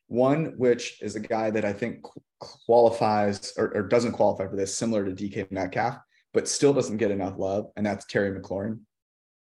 [0.07, 2.03] One, which is a guy that I think
[2.39, 5.97] qualifies or, or doesn't qualify for this, similar to DK Metcalf
[6.38, 7.71] but still doesn't get enough love.
[7.76, 8.82] And that's Terry McLaurin,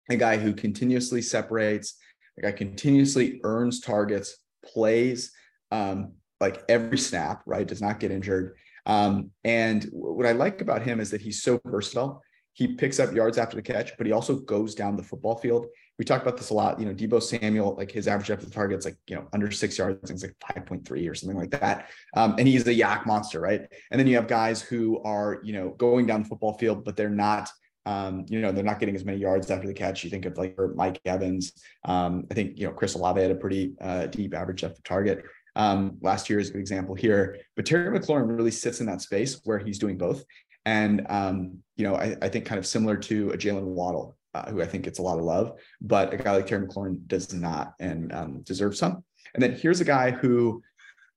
[0.09, 1.97] a guy who continuously separates,
[2.39, 5.33] a guy continuously earns targets, plays
[5.73, 7.67] um, like every snap, right?
[7.67, 8.55] Does not get injured.
[8.87, 12.23] Um, and what I like about him is that he's so versatile.
[12.53, 15.67] He picks up yards after the catch, but he also goes down the football field
[15.99, 16.79] we talk about this a lot.
[16.79, 19.51] You know, Deebo Samuel, like his average depth of target is like, you know, under
[19.51, 21.89] six yards, things like 5.3 or something like that.
[22.15, 23.63] Um, and he's a YAC monster, right?
[23.91, 26.97] And then you have guys who are, you know, going down the football field, but
[26.97, 27.51] they're not,
[27.85, 30.05] um, you know, they're not getting as many yards after the catch.
[30.05, 31.53] You think of like Mike Evans.
[31.85, 34.85] Um, I think, you know, Chris Olave had a pretty uh, deep average depth of
[34.85, 35.25] target.
[35.57, 37.39] Um, last year is a good example here.
[37.57, 40.23] But Terry McLaurin really sits in that space where he's doing both.
[40.65, 44.51] And, um, you know, I, I think kind of similar to a Jaylen Waddle, uh,
[44.51, 47.33] who I think gets a lot of love, but a guy like Terry McLaurin does
[47.33, 49.05] not and um, deserves some.
[49.35, 50.63] And then here's a guy who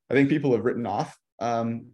[0.09, 1.87] I think people have written off um,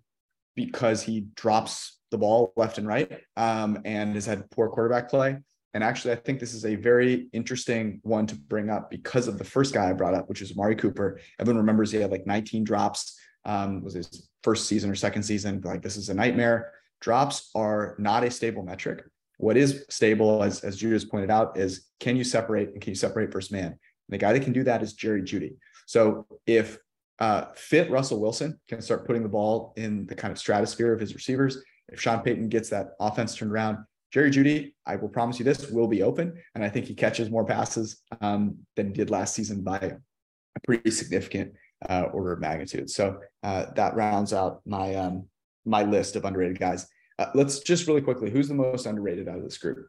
[0.55, 5.37] because he drops the ball left and right um, and has had poor quarterback play.
[5.73, 9.37] And actually, I think this is a very interesting one to bring up because of
[9.37, 11.19] the first guy I brought up, which is Amari Cooper.
[11.39, 13.19] Everyone remembers he had like 19 drops.
[13.45, 15.61] Um, was his first season or second season.
[15.63, 16.71] Like this is a nightmare.
[16.99, 19.03] Drops are not a stable metric.
[19.37, 22.95] What is stable, as, as Judah's pointed out, is can you separate and can you
[22.95, 23.65] separate first man?
[23.67, 23.77] And
[24.09, 25.57] the guy that can do that is Jerry Jeudy.
[25.85, 26.77] So if
[27.19, 30.99] uh, fit Russell Wilson can start putting the ball in the kind of stratosphere of
[30.99, 33.77] his receivers, if Sean Payton gets that offense turned around,
[34.11, 36.33] Jerry Jeudy, I will promise you this, will be open.
[36.55, 40.59] And I think he catches more passes um, than he did last season by a
[40.63, 41.53] pretty significant
[41.87, 42.89] uh, order of magnitude.
[42.89, 45.27] So uh, that rounds out my um,
[45.65, 46.87] my list of underrated guys.
[47.19, 49.87] Uh, let's just really quickly, who's the most underrated out of this group?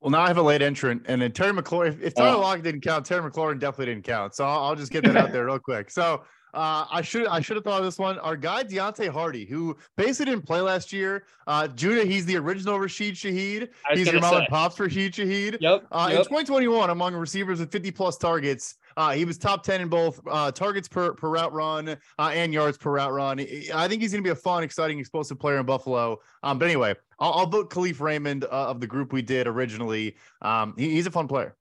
[0.00, 2.00] Well, now I have a late entrant, and then Terry McLaurin.
[2.02, 2.40] If, Tyler oh.
[2.40, 4.34] Lockett didn't count, Terry McLaurin definitely didn't count.
[4.34, 5.90] So I'll, I'll just get that out there real quick.
[5.90, 8.18] So uh, I should I should have thought of this one.
[8.18, 11.24] Our guy Deonte Harty, who basically didn't play last year.
[11.46, 13.68] Uh, Judah, he's the original Rashid Shaheed.
[13.94, 15.58] He's your mom and pops Rashid Shaheed.
[15.60, 16.18] Yep, uh, yep.
[16.18, 20.20] In 2021, among receivers with 50 plus targets, uh, he was top 10 in both
[20.30, 21.88] uh, targets per, per route run
[22.18, 23.40] uh, and yards per route run.
[23.40, 26.20] I think he's going to be a fun, exciting, explosive player in Buffalo.
[26.42, 30.16] Um, but anyway, I'll, I'll vote Kalif Raymond uh, of the group we did originally.
[30.42, 31.56] Um, he, he's a fun player.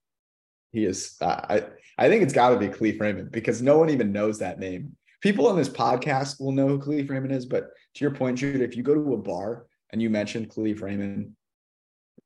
[0.72, 1.18] He is.
[1.22, 1.66] I
[1.98, 4.96] I think it's got to be Kalif Raymond because no one even knows that name.
[5.22, 8.62] People on this podcast will know who Kalif Raymond is, but to your point, Jude,
[8.62, 11.34] if you go to a bar and you mention Kalif Raymond,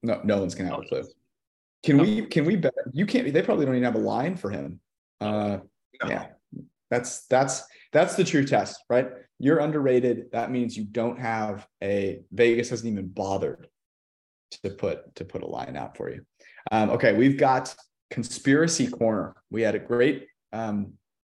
[0.03, 1.03] no, no one's gonna have a clue.
[1.83, 2.25] Can we?
[2.25, 2.73] Can we bet?
[2.93, 3.31] You can't.
[3.31, 4.79] They probably don't even have a line for him.
[5.21, 5.59] Uh,
[6.03, 6.09] no.
[6.09, 6.27] Yeah,
[6.89, 9.07] that's that's that's the true test, right?
[9.39, 10.31] You're underrated.
[10.31, 13.67] That means you don't have a Vegas hasn't even bothered
[14.63, 16.25] to put to put a line out for you.
[16.71, 17.75] Um, okay, we've got
[18.09, 19.35] conspiracy corner.
[19.49, 20.93] We had a great um,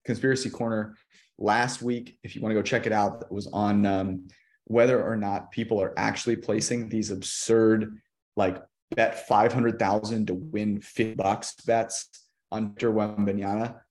[0.05, 0.97] conspiracy corner
[1.39, 2.19] last week.
[2.23, 4.29] If you want to go check it out, it was on um,
[4.65, 7.99] whether or not people are actually placing these absurd
[8.37, 8.63] like
[8.95, 12.09] bet 500,000 to win 50 bucks bets
[12.53, 13.83] on Victor.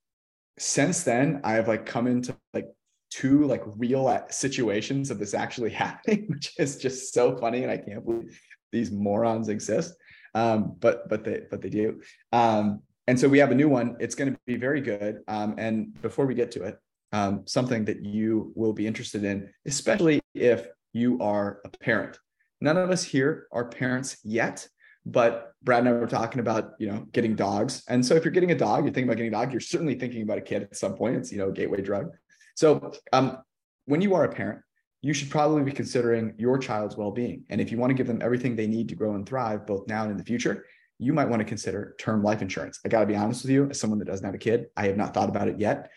[0.58, 2.68] Since then, I have like come into like
[3.10, 7.62] two like real situations of this actually happening, which is just so funny.
[7.62, 8.38] And I can't believe
[8.72, 9.94] these morons exist.
[10.36, 12.02] Um, but but they but they do.
[12.32, 13.96] Um, and so we have a new one.
[14.00, 15.22] It's going to be very good.
[15.28, 16.78] Um, and before we get to it,
[17.12, 22.18] um, something that you will be interested in, especially if you are a parent.
[22.60, 24.68] None of us here are parents yet,
[25.04, 27.82] but Brad and I were talking about, you know, getting dogs.
[27.88, 29.94] And so if you're getting a dog, you're thinking about getting a dog, you're certainly
[29.94, 31.16] thinking about a kid at some point.
[31.16, 32.10] It's, you know, a gateway drug.
[32.56, 33.38] So um,
[33.84, 34.60] when you are a parent,
[35.02, 37.44] you should probably be considering your child's well-being.
[37.50, 39.86] And if you want to give them everything they need to grow and thrive, both
[39.86, 40.64] now and in the future,
[40.98, 42.80] you might want to consider term life insurance.
[42.84, 44.86] I got to be honest with you, as someone that doesn't have a kid, I
[44.86, 45.90] have not thought about it yet.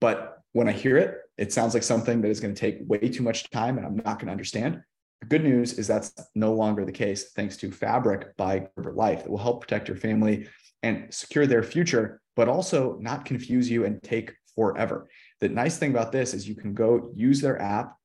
[0.00, 2.98] But when I hear it, it sounds like something that is going to take way
[2.98, 4.80] too much time and I'm not going to understand.
[5.20, 9.24] The good news is that's no longer the case thanks to Fabric by Gerber Life
[9.24, 10.48] that will help protect your family
[10.84, 15.08] and secure their future, but also not confuse you and take forever.
[15.40, 17.96] The nice thing about this is you can go use their app.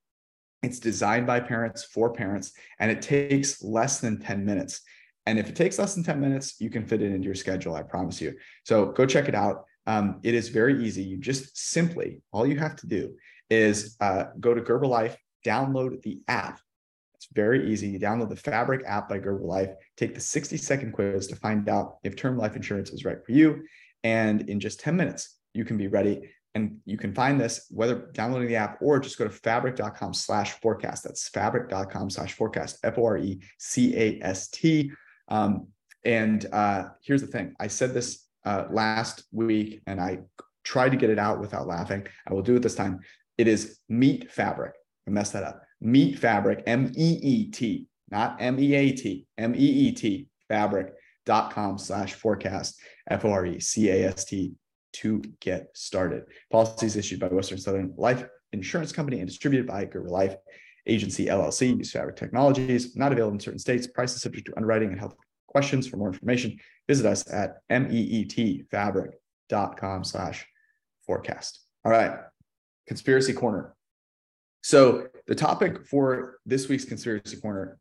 [0.63, 4.81] It's designed by parents for parents, and it takes less than 10 minutes.
[5.25, 7.75] And if it takes less than 10 minutes, you can fit it into your schedule,
[7.75, 8.33] I promise you.
[8.63, 9.65] So go check it out.
[9.85, 11.03] Um, it is very easy.
[11.03, 13.15] You just simply, all you have to do
[13.49, 16.59] is uh, go to Gerber Life, download the app.
[17.15, 17.89] It's very easy.
[17.89, 21.67] You download the Fabric app by Gerber Life, take the 60 second quiz to find
[21.69, 23.63] out if term life insurance is right for you.
[24.03, 26.29] And in just 10 minutes, you can be ready.
[26.55, 30.51] And you can find this whether downloading the app or just go to fabric.com slash
[30.61, 31.03] forecast.
[31.03, 34.91] That's fabric.com slash forecast, F O R E C A S T.
[35.29, 35.67] Um,
[36.05, 40.19] and uh, here's the thing I said this uh, last week and I
[40.63, 42.05] tried to get it out without laughing.
[42.27, 42.99] I will do it this time.
[43.37, 44.73] It is meat fabric.
[45.07, 45.61] I messed that up.
[45.81, 50.27] Meat fabric, M E E T, not M E A T, M E E T,
[50.47, 54.53] fabric.com slash forecast, F O R E C A S T
[54.93, 56.23] to get started.
[56.51, 60.35] Policies issued by Western Southern Life Insurance Company and distributed by Gerber Life
[60.87, 61.77] Agency LLC.
[61.77, 62.95] Use Fabric Technologies.
[62.95, 63.87] Not available in certain states.
[63.87, 65.15] Prices subject to underwriting and health
[65.47, 65.87] questions.
[65.87, 70.47] For more information, visit us at meetfabric.com slash
[71.05, 71.59] forecast.
[71.85, 72.17] All right,
[72.87, 73.75] conspiracy corner.
[74.61, 77.77] So the topic for this week's conspiracy corner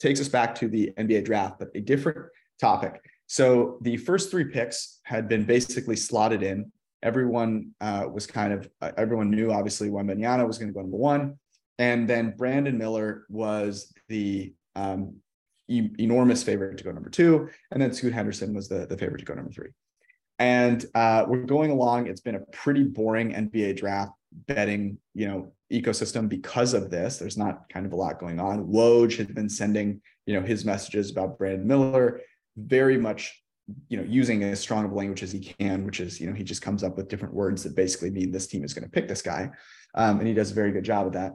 [0.00, 2.26] takes us back to the NBA draft, but a different
[2.60, 3.00] topic.
[3.28, 6.72] So the first three picks had been basically slotted in.
[7.02, 10.80] Everyone uh, was kind of uh, everyone knew obviously when Wembanyama was going to go
[10.80, 11.38] number one,
[11.78, 15.16] and then Brandon Miller was the um,
[15.68, 19.18] e- enormous favorite to go number two, and then Scoot Henderson was the the favorite
[19.18, 19.68] to go number three.
[20.40, 22.06] And uh, we're going along.
[22.06, 24.12] It's been a pretty boring NBA draft
[24.46, 27.18] betting, you know, ecosystem because of this.
[27.18, 28.68] There's not kind of a lot going on.
[28.68, 32.20] Woj has been sending, you know, his messages about Brandon Miller
[32.58, 33.42] very much
[33.88, 36.42] you know using as strong of language as he can which is you know he
[36.42, 39.08] just comes up with different words that basically mean this team is going to pick
[39.08, 39.50] this guy.
[39.94, 41.32] Um, and he does a very good job of that.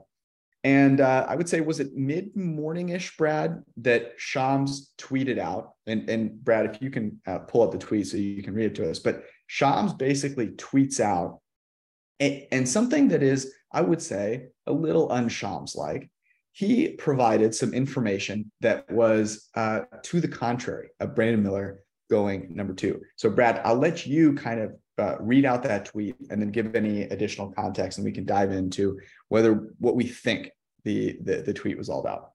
[0.63, 5.73] And uh, i would say was it mid morning-ish brad that shams tweeted out?
[5.85, 8.65] And and brad if you can uh, pull up the tweet so you can read
[8.65, 11.39] it to us but shams basically tweets out
[12.19, 16.09] and, and something that is i would say a little unshams like
[16.53, 22.73] he provided some information that was uh, to the contrary of Brandon Miller going number
[22.73, 23.01] two.
[23.15, 26.75] So, Brad, I'll let you kind of uh, read out that tweet and then give
[26.75, 30.51] any additional context, and we can dive into whether what we think
[30.83, 32.29] the the, the tweet was all about.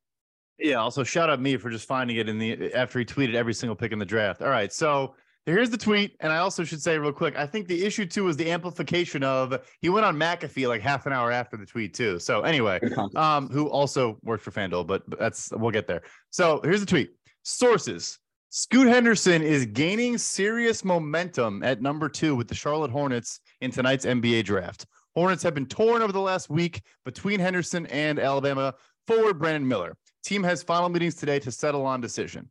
[0.58, 0.76] Yeah.
[0.76, 3.76] Also, shout out me for just finding it in the after he tweeted every single
[3.76, 4.42] pick in the draft.
[4.42, 4.72] All right.
[4.72, 5.14] So
[5.48, 7.34] Here's the tweet, and I also should say real quick.
[7.34, 11.06] I think the issue too is the amplification of he went on McAfee like half
[11.06, 12.18] an hour after the tweet too.
[12.18, 12.78] So anyway,
[13.16, 16.02] um, who also worked for FanDuel, but that's we'll get there.
[16.28, 17.12] So here's the tweet.
[17.44, 18.18] Sources:
[18.50, 24.04] Scoot Henderson is gaining serious momentum at number two with the Charlotte Hornets in tonight's
[24.04, 24.84] NBA draft.
[25.14, 28.74] Hornets have been torn over the last week between Henderson and Alabama
[29.06, 29.96] forward Brandon Miller.
[30.22, 32.50] Team has final meetings today to settle on decision.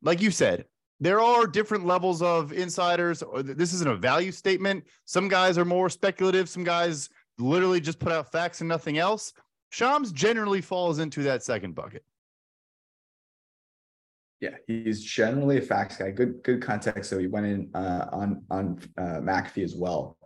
[0.00, 0.66] Like you said,
[1.00, 3.22] there are different levels of insiders.
[3.42, 4.84] This isn't a value statement.
[5.04, 6.48] Some guys are more speculative.
[6.48, 9.32] Some guys literally just put out facts and nothing else.
[9.70, 12.02] Shams generally falls into that second bucket.
[14.40, 16.10] Yeah, he's generally a facts guy.
[16.10, 17.10] Good, good context.
[17.10, 20.18] So he went in uh, on on uh, McAfee as well,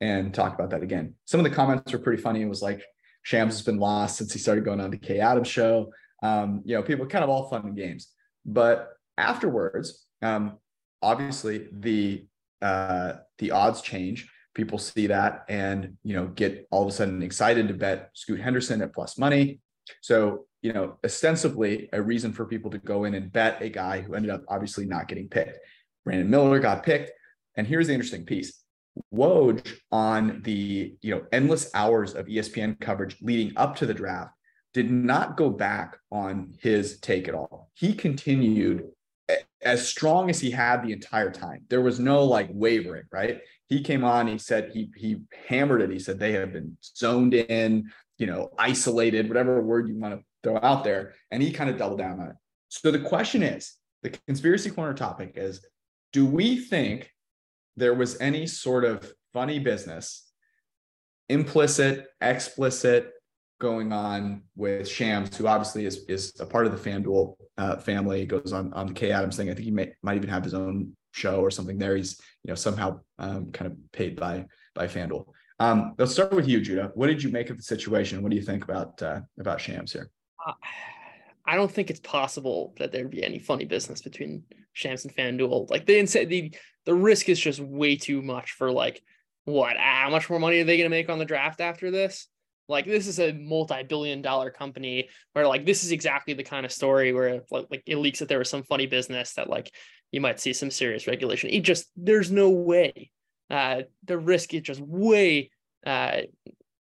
[0.00, 1.14] and talked about that again.
[1.26, 2.42] Some of the comments were pretty funny.
[2.42, 2.82] It was like
[3.22, 5.92] Shams has been lost since he started going on the Kay Adams show.
[6.22, 8.08] Um, you know, people kind of all fun and games,
[8.46, 8.88] but
[9.18, 10.58] afterwards, um,
[11.00, 12.26] obviously the
[12.60, 14.30] uh, the odds change.
[14.54, 18.40] People see that and you know get all of a sudden excited to bet Scoot
[18.40, 19.60] Henderson at plus money.
[20.00, 24.00] So you know, ostensibly a reason for people to go in and bet a guy
[24.00, 25.58] who ended up obviously not getting picked.
[26.04, 27.10] Brandon Miller got picked.
[27.56, 28.62] And here's the interesting piece.
[29.12, 34.32] Woj on the you know endless hours of ESPN coverage leading up to the draft
[34.74, 37.70] did not go back on his take at all.
[37.74, 38.84] He continued
[39.62, 41.64] as strong as he had the entire time.
[41.68, 43.40] There was no like wavering, right?
[43.68, 45.18] He came on, he said he he
[45.48, 45.90] hammered it.
[45.90, 50.24] He said they have been zoned in, you know, isolated, whatever word you want to
[50.42, 52.36] throw out there, and he kind of doubled down on it.
[52.68, 55.64] So the question is, the conspiracy corner topic is,
[56.12, 57.10] do we think
[57.76, 60.30] there was any sort of funny business,
[61.28, 63.12] implicit, explicit,
[63.62, 68.26] going on with Shams, who obviously is is a part of the FanDuel uh, family.
[68.26, 69.48] goes on on the Kay Adams thing.
[69.48, 71.96] I think he may, might even have his own show or something there.
[71.96, 75.26] He's you know somehow um, kind of paid by by FanDuel.
[75.60, 76.90] Um, let's start with you, Judah.
[76.94, 78.20] What did you make of the situation?
[78.20, 80.10] What do you think about uh, about Shams here?
[80.44, 80.54] Uh,
[81.46, 84.42] I don't think it's possible that there'd be any funny business between
[84.72, 85.70] Shams and FanDuel.
[85.70, 86.52] Like the the
[86.84, 89.02] the risk is just way too much for like
[89.44, 89.76] what?
[89.76, 92.26] How much more money are they going to make on the draft after this?
[92.72, 96.72] Like this is a multi-billion dollar company where like this is exactly the kind of
[96.72, 99.72] story where like, like it leaks that there was some funny business that like
[100.10, 101.50] you might see some serious regulation.
[101.50, 103.10] It just there's no way.
[103.50, 105.50] Uh, the risk is just way
[105.86, 106.22] uh,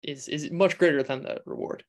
[0.03, 1.83] is is much greater than the reward.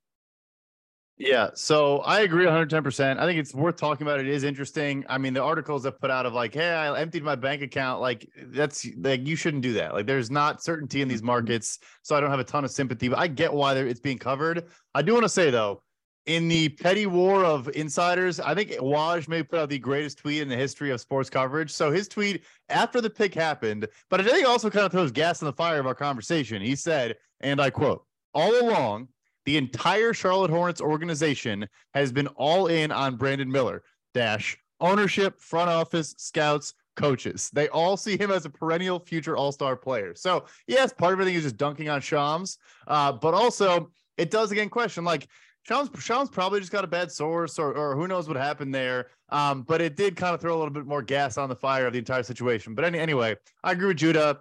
[1.18, 3.18] Yeah, so I agree 110%.
[3.18, 4.18] I think it's worth talking about.
[4.18, 5.04] It is interesting.
[5.08, 8.00] I mean, the articles that put out of like, hey, I emptied my bank account,
[8.00, 9.92] like that's like you shouldn't do that.
[9.92, 11.26] Like there's not certainty in these mm-hmm.
[11.28, 14.18] markets, so I don't have a ton of sympathy, but I get why it's being
[14.18, 14.64] covered.
[14.94, 15.82] I do want to say though,
[16.26, 20.40] in the petty war of insiders, I think Woj may put out the greatest tweet
[20.40, 21.70] in the history of sports coverage.
[21.70, 25.42] So his tweet after the pick happened, but I think also kind of throws gas
[25.42, 26.62] in the fire of our conversation.
[26.62, 28.04] He said, and I quote,
[28.34, 29.08] all along,
[29.44, 33.82] the entire Charlotte Hornets organization has been all in on Brandon Miller.
[34.14, 37.50] Dash ownership, front office, scouts, coaches.
[37.52, 40.14] They all see him as a perennial future All Star player.
[40.14, 44.50] So yes, part of everything is just dunking on Shams, uh, but also it does
[44.52, 45.28] again question like.
[45.64, 49.10] Shams, Shams probably just got a bad source, or, or who knows what happened there.
[49.28, 51.86] Um, but it did kind of throw a little bit more gas on the fire
[51.86, 52.74] of the entire situation.
[52.74, 54.40] But any, anyway, I agree with Judah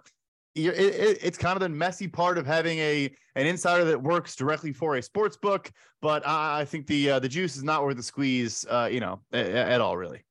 [0.54, 4.36] it, it, it's kind of the messy part of having a an insider that works
[4.36, 5.70] directly for a sports book.
[6.00, 9.00] But I, I think the uh, the juice is not worth the squeeze, uh, you
[9.00, 10.24] know, at, at all, really.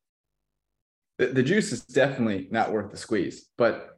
[1.17, 3.49] The, the juice is definitely not worth the squeeze.
[3.57, 3.97] But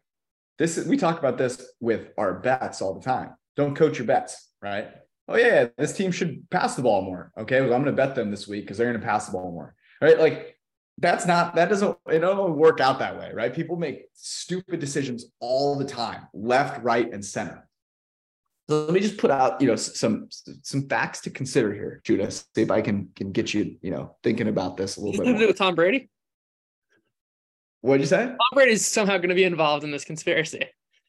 [0.60, 3.36] this is we talk about this with our bets all the time.
[3.56, 4.90] Don't coach your bets, right?
[5.28, 7.32] Oh yeah, this team should pass the ball more.
[7.38, 9.34] Okay, well I'm going to bet them this week because they're going to pass the
[9.34, 9.76] ball more.
[10.02, 10.20] Right?
[10.20, 10.58] Like
[11.00, 13.54] that's not that doesn't it don't work out that way right?
[13.54, 17.68] People make stupid decisions all the time left right and center.
[18.70, 22.32] So let me just put out you know some some facts to consider here judah
[22.32, 25.34] see if i can can get you you know thinking about this a little bit
[25.34, 26.10] to do with tom brady?
[27.82, 28.28] What'd you say?
[28.28, 30.66] Tom brady is somehow going to be involved in this conspiracy.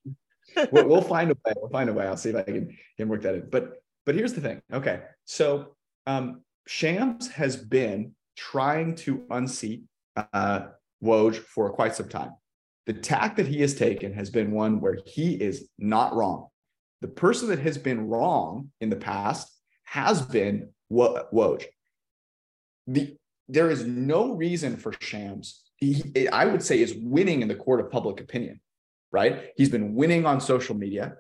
[0.71, 2.07] We'll, we'll find a way we'll find a way.
[2.07, 3.49] I'll see if i can can work that in.
[3.51, 4.63] But but here's the thing.
[4.73, 5.01] Okay.
[5.25, 5.75] So
[6.07, 9.85] um shams has been trying to unseat
[10.33, 10.67] uh,
[11.03, 12.33] Woj for quite some time.
[12.87, 16.49] The tack that he has taken has been one where he is not wrong.
[17.01, 19.51] The person that has been wrong in the past
[19.85, 21.65] has been Woj.
[22.87, 23.17] The,
[23.49, 25.63] there is no reason for Shams.
[25.77, 28.61] He, I would say, is winning in the court of public opinion,
[29.13, 29.51] right?
[29.57, 31.17] He's been winning on social media.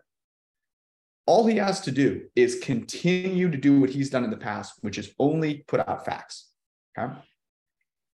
[1.26, 4.74] All he has to do is continue to do what he's done in the past,
[4.82, 6.50] which is only put out facts.
[6.98, 7.12] Okay.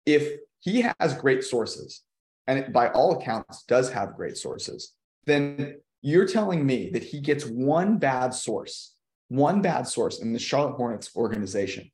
[0.07, 2.03] If he has great sources,
[2.47, 4.93] and by all accounts does have great sources,
[5.27, 8.95] then you're telling me that he gets one bad source,
[9.29, 11.91] one bad source in the Charlotte Hornets organization,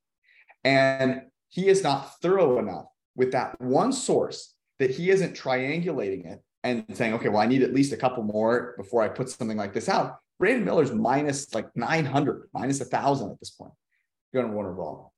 [0.64, 6.42] and he is not thorough enough with that one source that he isn't triangulating it
[6.64, 9.56] and saying, okay, well, I need at least a couple more before I put something
[9.56, 10.18] like this out.
[10.38, 13.72] Brandon Miller's minus like 900, minus a thousand at this point.
[14.34, 15.08] Going to wrong.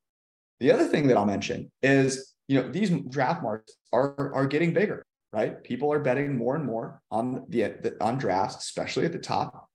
[0.59, 4.73] The other thing that I'll mention is, you know, these draft marks are are getting
[4.73, 5.63] bigger, right?
[5.63, 9.67] People are betting more and more on the, the on drafts, especially at the top.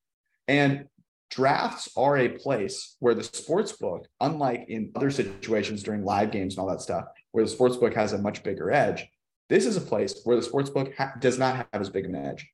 [0.49, 0.87] And
[1.31, 6.55] drafts are a place where the sports book, unlike in other situations during live games
[6.55, 9.07] and all that stuff, where the sports book has a much bigger edge,
[9.49, 12.15] this is a place where the sports book ha- does not have as big an
[12.15, 12.47] edge.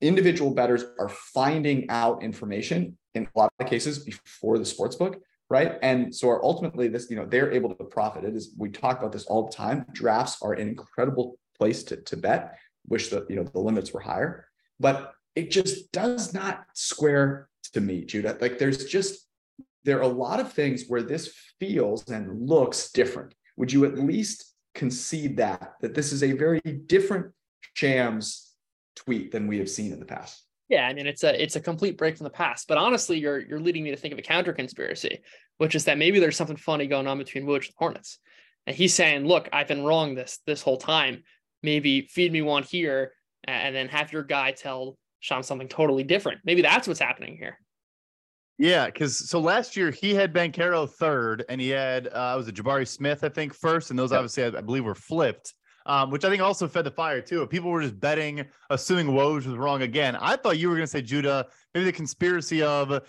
[0.00, 5.16] Individual bettors are finding out information in a lot of cases before the sports book
[5.48, 5.78] right?
[5.82, 8.24] And so ultimately, this, you know, they're able to profit.
[8.24, 9.86] It is, we talk about this all the time.
[9.92, 12.58] Drafts are an incredible place to, to bet.
[12.88, 14.46] Wish that, you know, the limits were higher,
[14.78, 18.38] but it just does not square to me, Judah.
[18.40, 19.26] Like there's just
[19.84, 23.34] there are a lot of things where this feels and looks different.
[23.56, 27.32] Would you at least concede that that this is a very different
[27.74, 28.52] Shams
[28.94, 30.45] tweet than we have seen in the past?
[30.68, 32.66] Yeah, I mean it's a it's a complete break from the past.
[32.68, 35.20] But honestly, you're you're leading me to think of a counter conspiracy,
[35.58, 38.18] which is that maybe there's something funny going on between Woj and Hornets.
[38.66, 41.22] And he's saying, look, I've been wrong this this whole time.
[41.62, 43.12] Maybe feed me one here
[43.44, 46.40] and then have your guy tell Sean something totally different.
[46.44, 47.58] Maybe that's what's happening here.
[48.58, 52.54] Yeah, because so last year he had Banchero third, and he had uh, was it
[52.54, 54.18] Jabari Smith I think first, and those yep.
[54.18, 55.54] obviously I, I, believe were flipped,
[55.86, 57.46] um, which I think also fed the fire too.
[57.46, 60.16] People were just betting, assuming Woj was wrong again.
[60.16, 63.02] I thought you were going to say Judah, maybe the conspiracy of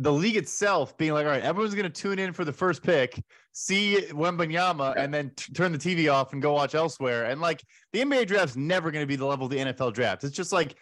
[0.00, 2.82] the league itself being like, all right, everyone's going to tune in for the first
[2.82, 7.26] pick, see Wembanyama, and then t- turn the TV off and go watch elsewhere.
[7.26, 10.24] And like the NBA draft's never going to be the level of the NFL draft.
[10.24, 10.76] It's just like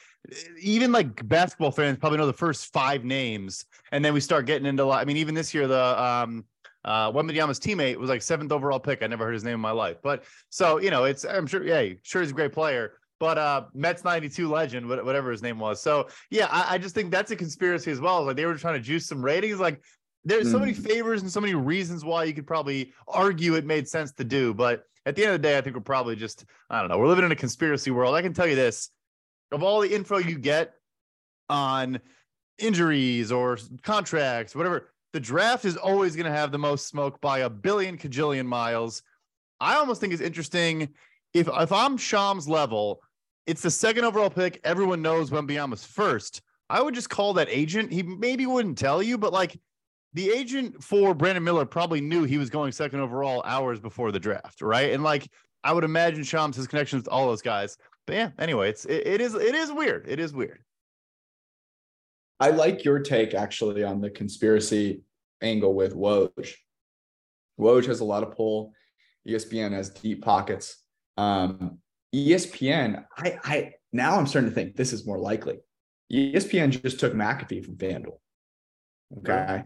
[0.62, 4.66] even like basketball fans probably know the first five names, and then we start getting
[4.66, 4.88] into.
[4.88, 6.44] I mean, even this year, the um,
[6.84, 9.02] uh, Wembanyama's teammate was like seventh overall pick.
[9.02, 11.64] I never heard his name in my life, but so you know, it's I'm sure,
[11.64, 15.82] yeah, sure he's a great player but uh Mets 92 legend, whatever his name was.
[15.82, 18.24] So yeah, I, I just think that's a conspiracy as well.
[18.24, 19.58] Like they were trying to juice some ratings.
[19.58, 19.82] Like
[20.24, 20.86] there's so many mm.
[20.86, 24.52] favors and so many reasons why you could probably argue it made sense to do.
[24.52, 26.98] But at the end of the day, I think we're probably just, I don't know,
[26.98, 28.14] we're living in a conspiracy world.
[28.14, 28.90] I can tell you this
[29.52, 30.74] of all the info you get
[31.48, 32.00] on
[32.58, 37.40] injuries or contracts, whatever, the draft is always going to have the most smoke by
[37.40, 39.02] a billion cajillion miles.
[39.60, 40.90] I almost think it's interesting
[41.34, 43.00] if if I'm Shams level
[43.48, 44.60] it's the second overall pick.
[44.62, 46.42] Everyone knows Wembanyama's first.
[46.68, 47.90] I would just call that agent.
[47.90, 49.58] He maybe wouldn't tell you, but like
[50.12, 54.20] the agent for Brandon Miller probably knew he was going second overall hours before the
[54.20, 54.92] draft, right?
[54.92, 55.30] And like
[55.64, 57.78] I would imagine Shams has connections with all those guys.
[58.06, 60.06] But yeah, anyway, it's it, it is it is weird.
[60.06, 60.62] It is weird.
[62.40, 65.02] I like your take actually on the conspiracy
[65.42, 66.54] angle with Woj.
[67.58, 68.72] Woj has a lot of pull.
[69.26, 70.82] ESPN has deep pockets.
[71.16, 71.78] Um,
[72.14, 75.58] ESPN, I, I now I'm starting to think this is more likely.
[76.12, 78.18] ESPN just took McAfee from FanDuel.
[79.18, 79.64] Okay.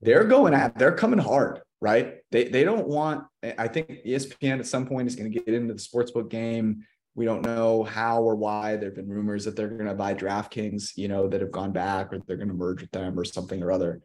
[0.00, 2.18] They're going at they're coming hard, right?
[2.30, 5.74] They they don't want I think ESPN at some point is going to get into
[5.74, 6.84] the sportsbook game.
[7.14, 8.76] We don't know how or why.
[8.76, 11.72] There have been rumors that they're going to buy DraftKings, you know, that have gone
[11.72, 14.00] back or they're going to merge with them or something or other.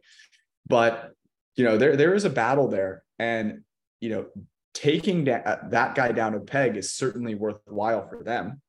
[0.67, 1.13] But
[1.55, 3.03] you know, there there is a battle there.
[3.19, 3.61] And
[3.99, 4.25] you know,
[4.73, 8.61] taking that, uh, that guy down a peg is certainly worthwhile for them.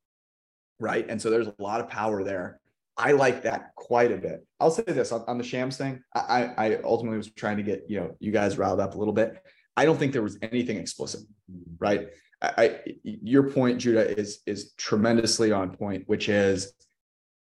[0.79, 1.07] Right.
[1.09, 2.61] And so there's a lot of power there.
[2.97, 4.47] I like that quite a bit.
[4.61, 6.01] I'll say this on, on the Shams thing.
[6.15, 9.15] I, I ultimately was trying to get you know you guys riled up a little
[9.15, 9.43] bit.
[9.77, 11.23] I don't think there was anything explicit,
[11.79, 12.11] right?
[12.43, 16.73] I, your point, Judah, is is tremendously on point, which is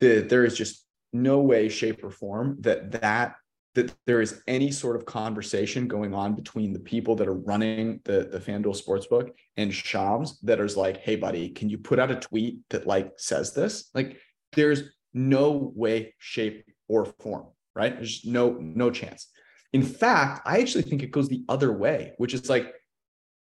[0.00, 3.36] that there is just no way, shape, or form that that
[3.74, 8.00] that there is any sort of conversation going on between the people that are running
[8.04, 12.10] the the FanDuel sportsbook and Shams that is like, hey buddy, can you put out
[12.10, 13.90] a tweet that like says this?
[13.94, 14.18] Like
[14.52, 14.82] there's
[15.14, 17.94] no way, shape, or form, right?
[17.94, 19.28] There's no no chance.
[19.72, 22.74] In fact, I actually think it goes the other way, which is like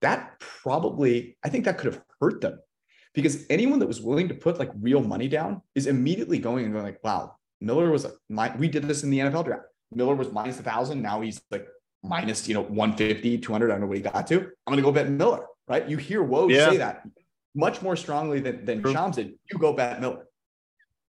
[0.00, 2.58] that probably, I think that could have hurt them
[3.14, 6.72] because anyone that was willing to put like real money down is immediately going and
[6.72, 10.32] going like, wow, Miller was like, we did this in the NFL draft Miller was
[10.32, 11.02] minus a thousand.
[11.02, 11.66] Now he's like
[12.02, 13.66] minus, you know, 150, 200.
[13.66, 14.38] I don't know what he got to.
[14.38, 15.88] I'm going to go bet Miller, right?
[15.88, 16.70] You hear Woj yeah.
[16.70, 17.02] say that
[17.54, 19.34] much more strongly than, than Shams did.
[19.50, 20.26] You go bet Miller.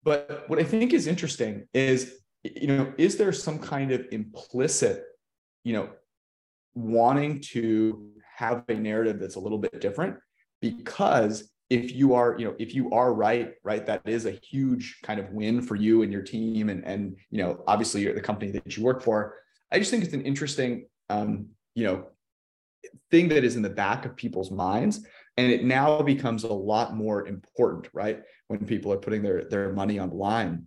[0.04, 5.04] But what I think is interesting is, you know, is there some kind of implicit,
[5.62, 5.90] you know,
[6.74, 8.10] wanting to
[8.42, 10.16] have a narrative that's a little bit different?
[10.60, 14.98] Because if you are you know if you are right right that is a huge
[15.02, 18.20] kind of win for you and your team and and you know obviously you're the
[18.20, 19.36] company that you work for.
[19.72, 22.08] I just think it's an interesting um you know
[23.10, 25.06] thing that is in the back of people's minds
[25.38, 29.72] and it now becomes a lot more important right when people are putting their their
[29.72, 30.66] money on the line.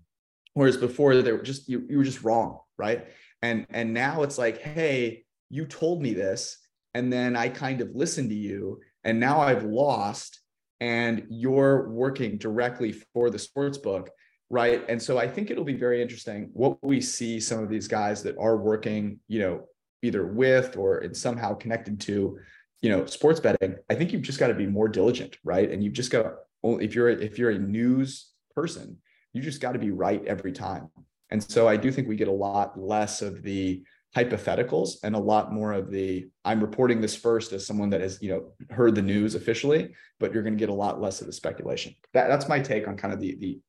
[0.53, 3.07] Whereas before they were just you, you were just wrong right?
[3.43, 6.64] And and now it's like hey you told me this
[6.95, 10.39] and then i kind of listened to you and now i've lost
[10.81, 14.09] and you're working directly for the sports book
[14.51, 14.85] right?
[14.89, 18.23] And so i think it'll be very interesting what we see some of these guys
[18.23, 19.65] that are working you know
[20.03, 22.37] either with or in somehow connected to
[22.81, 23.75] you know sports betting.
[23.89, 25.69] I think you've just got to be more diligent right?
[25.69, 28.97] And you've just got to if you're if you're a news person
[29.33, 30.89] you just got to be right every time.
[31.31, 33.83] And so i do think we get a lot less of the
[34.15, 38.17] hypotheticals and a lot more of the i'm reporting this first as someone that has
[38.21, 41.27] you know heard the news officially but you're going to get a lot less of
[41.27, 43.59] the speculation that, that's my take on kind of the the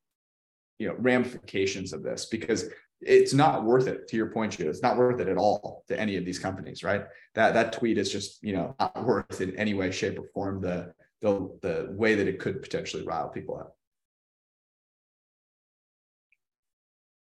[0.78, 2.68] you know ramifications of this because
[3.00, 4.66] it's not worth it to your point, Gio.
[4.66, 7.04] It's not worth it at all to any of these companies, right?
[7.34, 10.60] That that tweet is just, you know, not worth in any way, shape, or form
[10.60, 13.76] the the the way that it could potentially rile people up.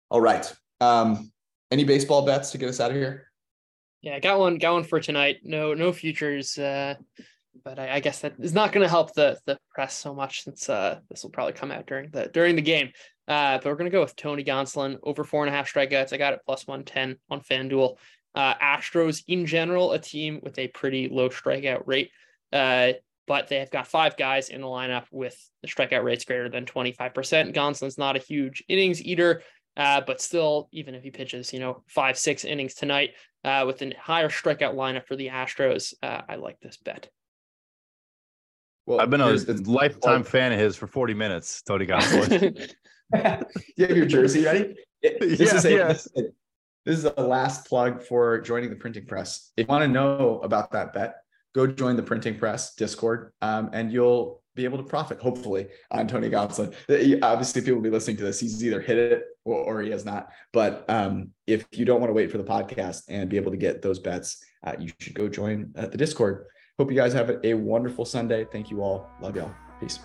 [0.08, 0.52] All right.
[0.80, 1.32] Um,
[1.70, 3.30] any baseball bets to get us out of here?
[4.02, 5.38] Yeah, got one, got one for tonight.
[5.42, 6.56] No, no futures.
[6.58, 6.94] Uh,
[7.64, 10.44] but I, I guess that is not going to help the the press so much
[10.44, 12.90] since uh, this will probably come out during the during the game.
[13.28, 16.12] Uh, but we're going to go with Tony Gonsolin over four and a half strikeouts.
[16.12, 17.96] I got it plus 110 on FanDuel.
[18.36, 22.10] Uh, Astros in general, a team with a pretty low strikeout rate.
[22.52, 22.92] Uh,
[23.26, 26.64] but they have got five guys in the lineup with the strikeout rates greater than
[26.64, 27.54] 25%.
[27.54, 29.42] Gonsolin's not a huge innings eater,
[29.76, 33.10] uh, but still, even if he pitches, you know, five, six innings tonight
[33.44, 37.10] uh, with a higher strikeout lineup for the Astros, uh, I like this bet.
[38.86, 39.32] Well, I've been a
[39.68, 42.72] lifetime fan of his for 40 minutes, Tony Gonsolin.
[43.76, 44.74] you have your jersey ready?
[45.02, 45.88] This, yeah, is a, yeah.
[45.88, 46.22] this, is a,
[46.84, 49.52] this is the last plug for joining the printing press.
[49.56, 51.16] If you want to know about that bet,
[51.54, 56.08] go join the printing press Discord, um, and you'll be able to profit, hopefully, on
[56.08, 56.74] Tony Gonsolin.
[57.22, 58.40] Obviously, people will be listening to this.
[58.40, 60.30] He's either hit it or, or he has not.
[60.52, 63.56] But um, if you don't want to wait for the podcast and be able to
[63.56, 66.46] get those bets, uh, you should go join uh, the Discord.
[66.78, 68.44] Hope you guys have a wonderful Sunday.
[68.50, 69.08] Thank you all.
[69.20, 69.54] Love y'all.
[69.80, 70.00] Peace.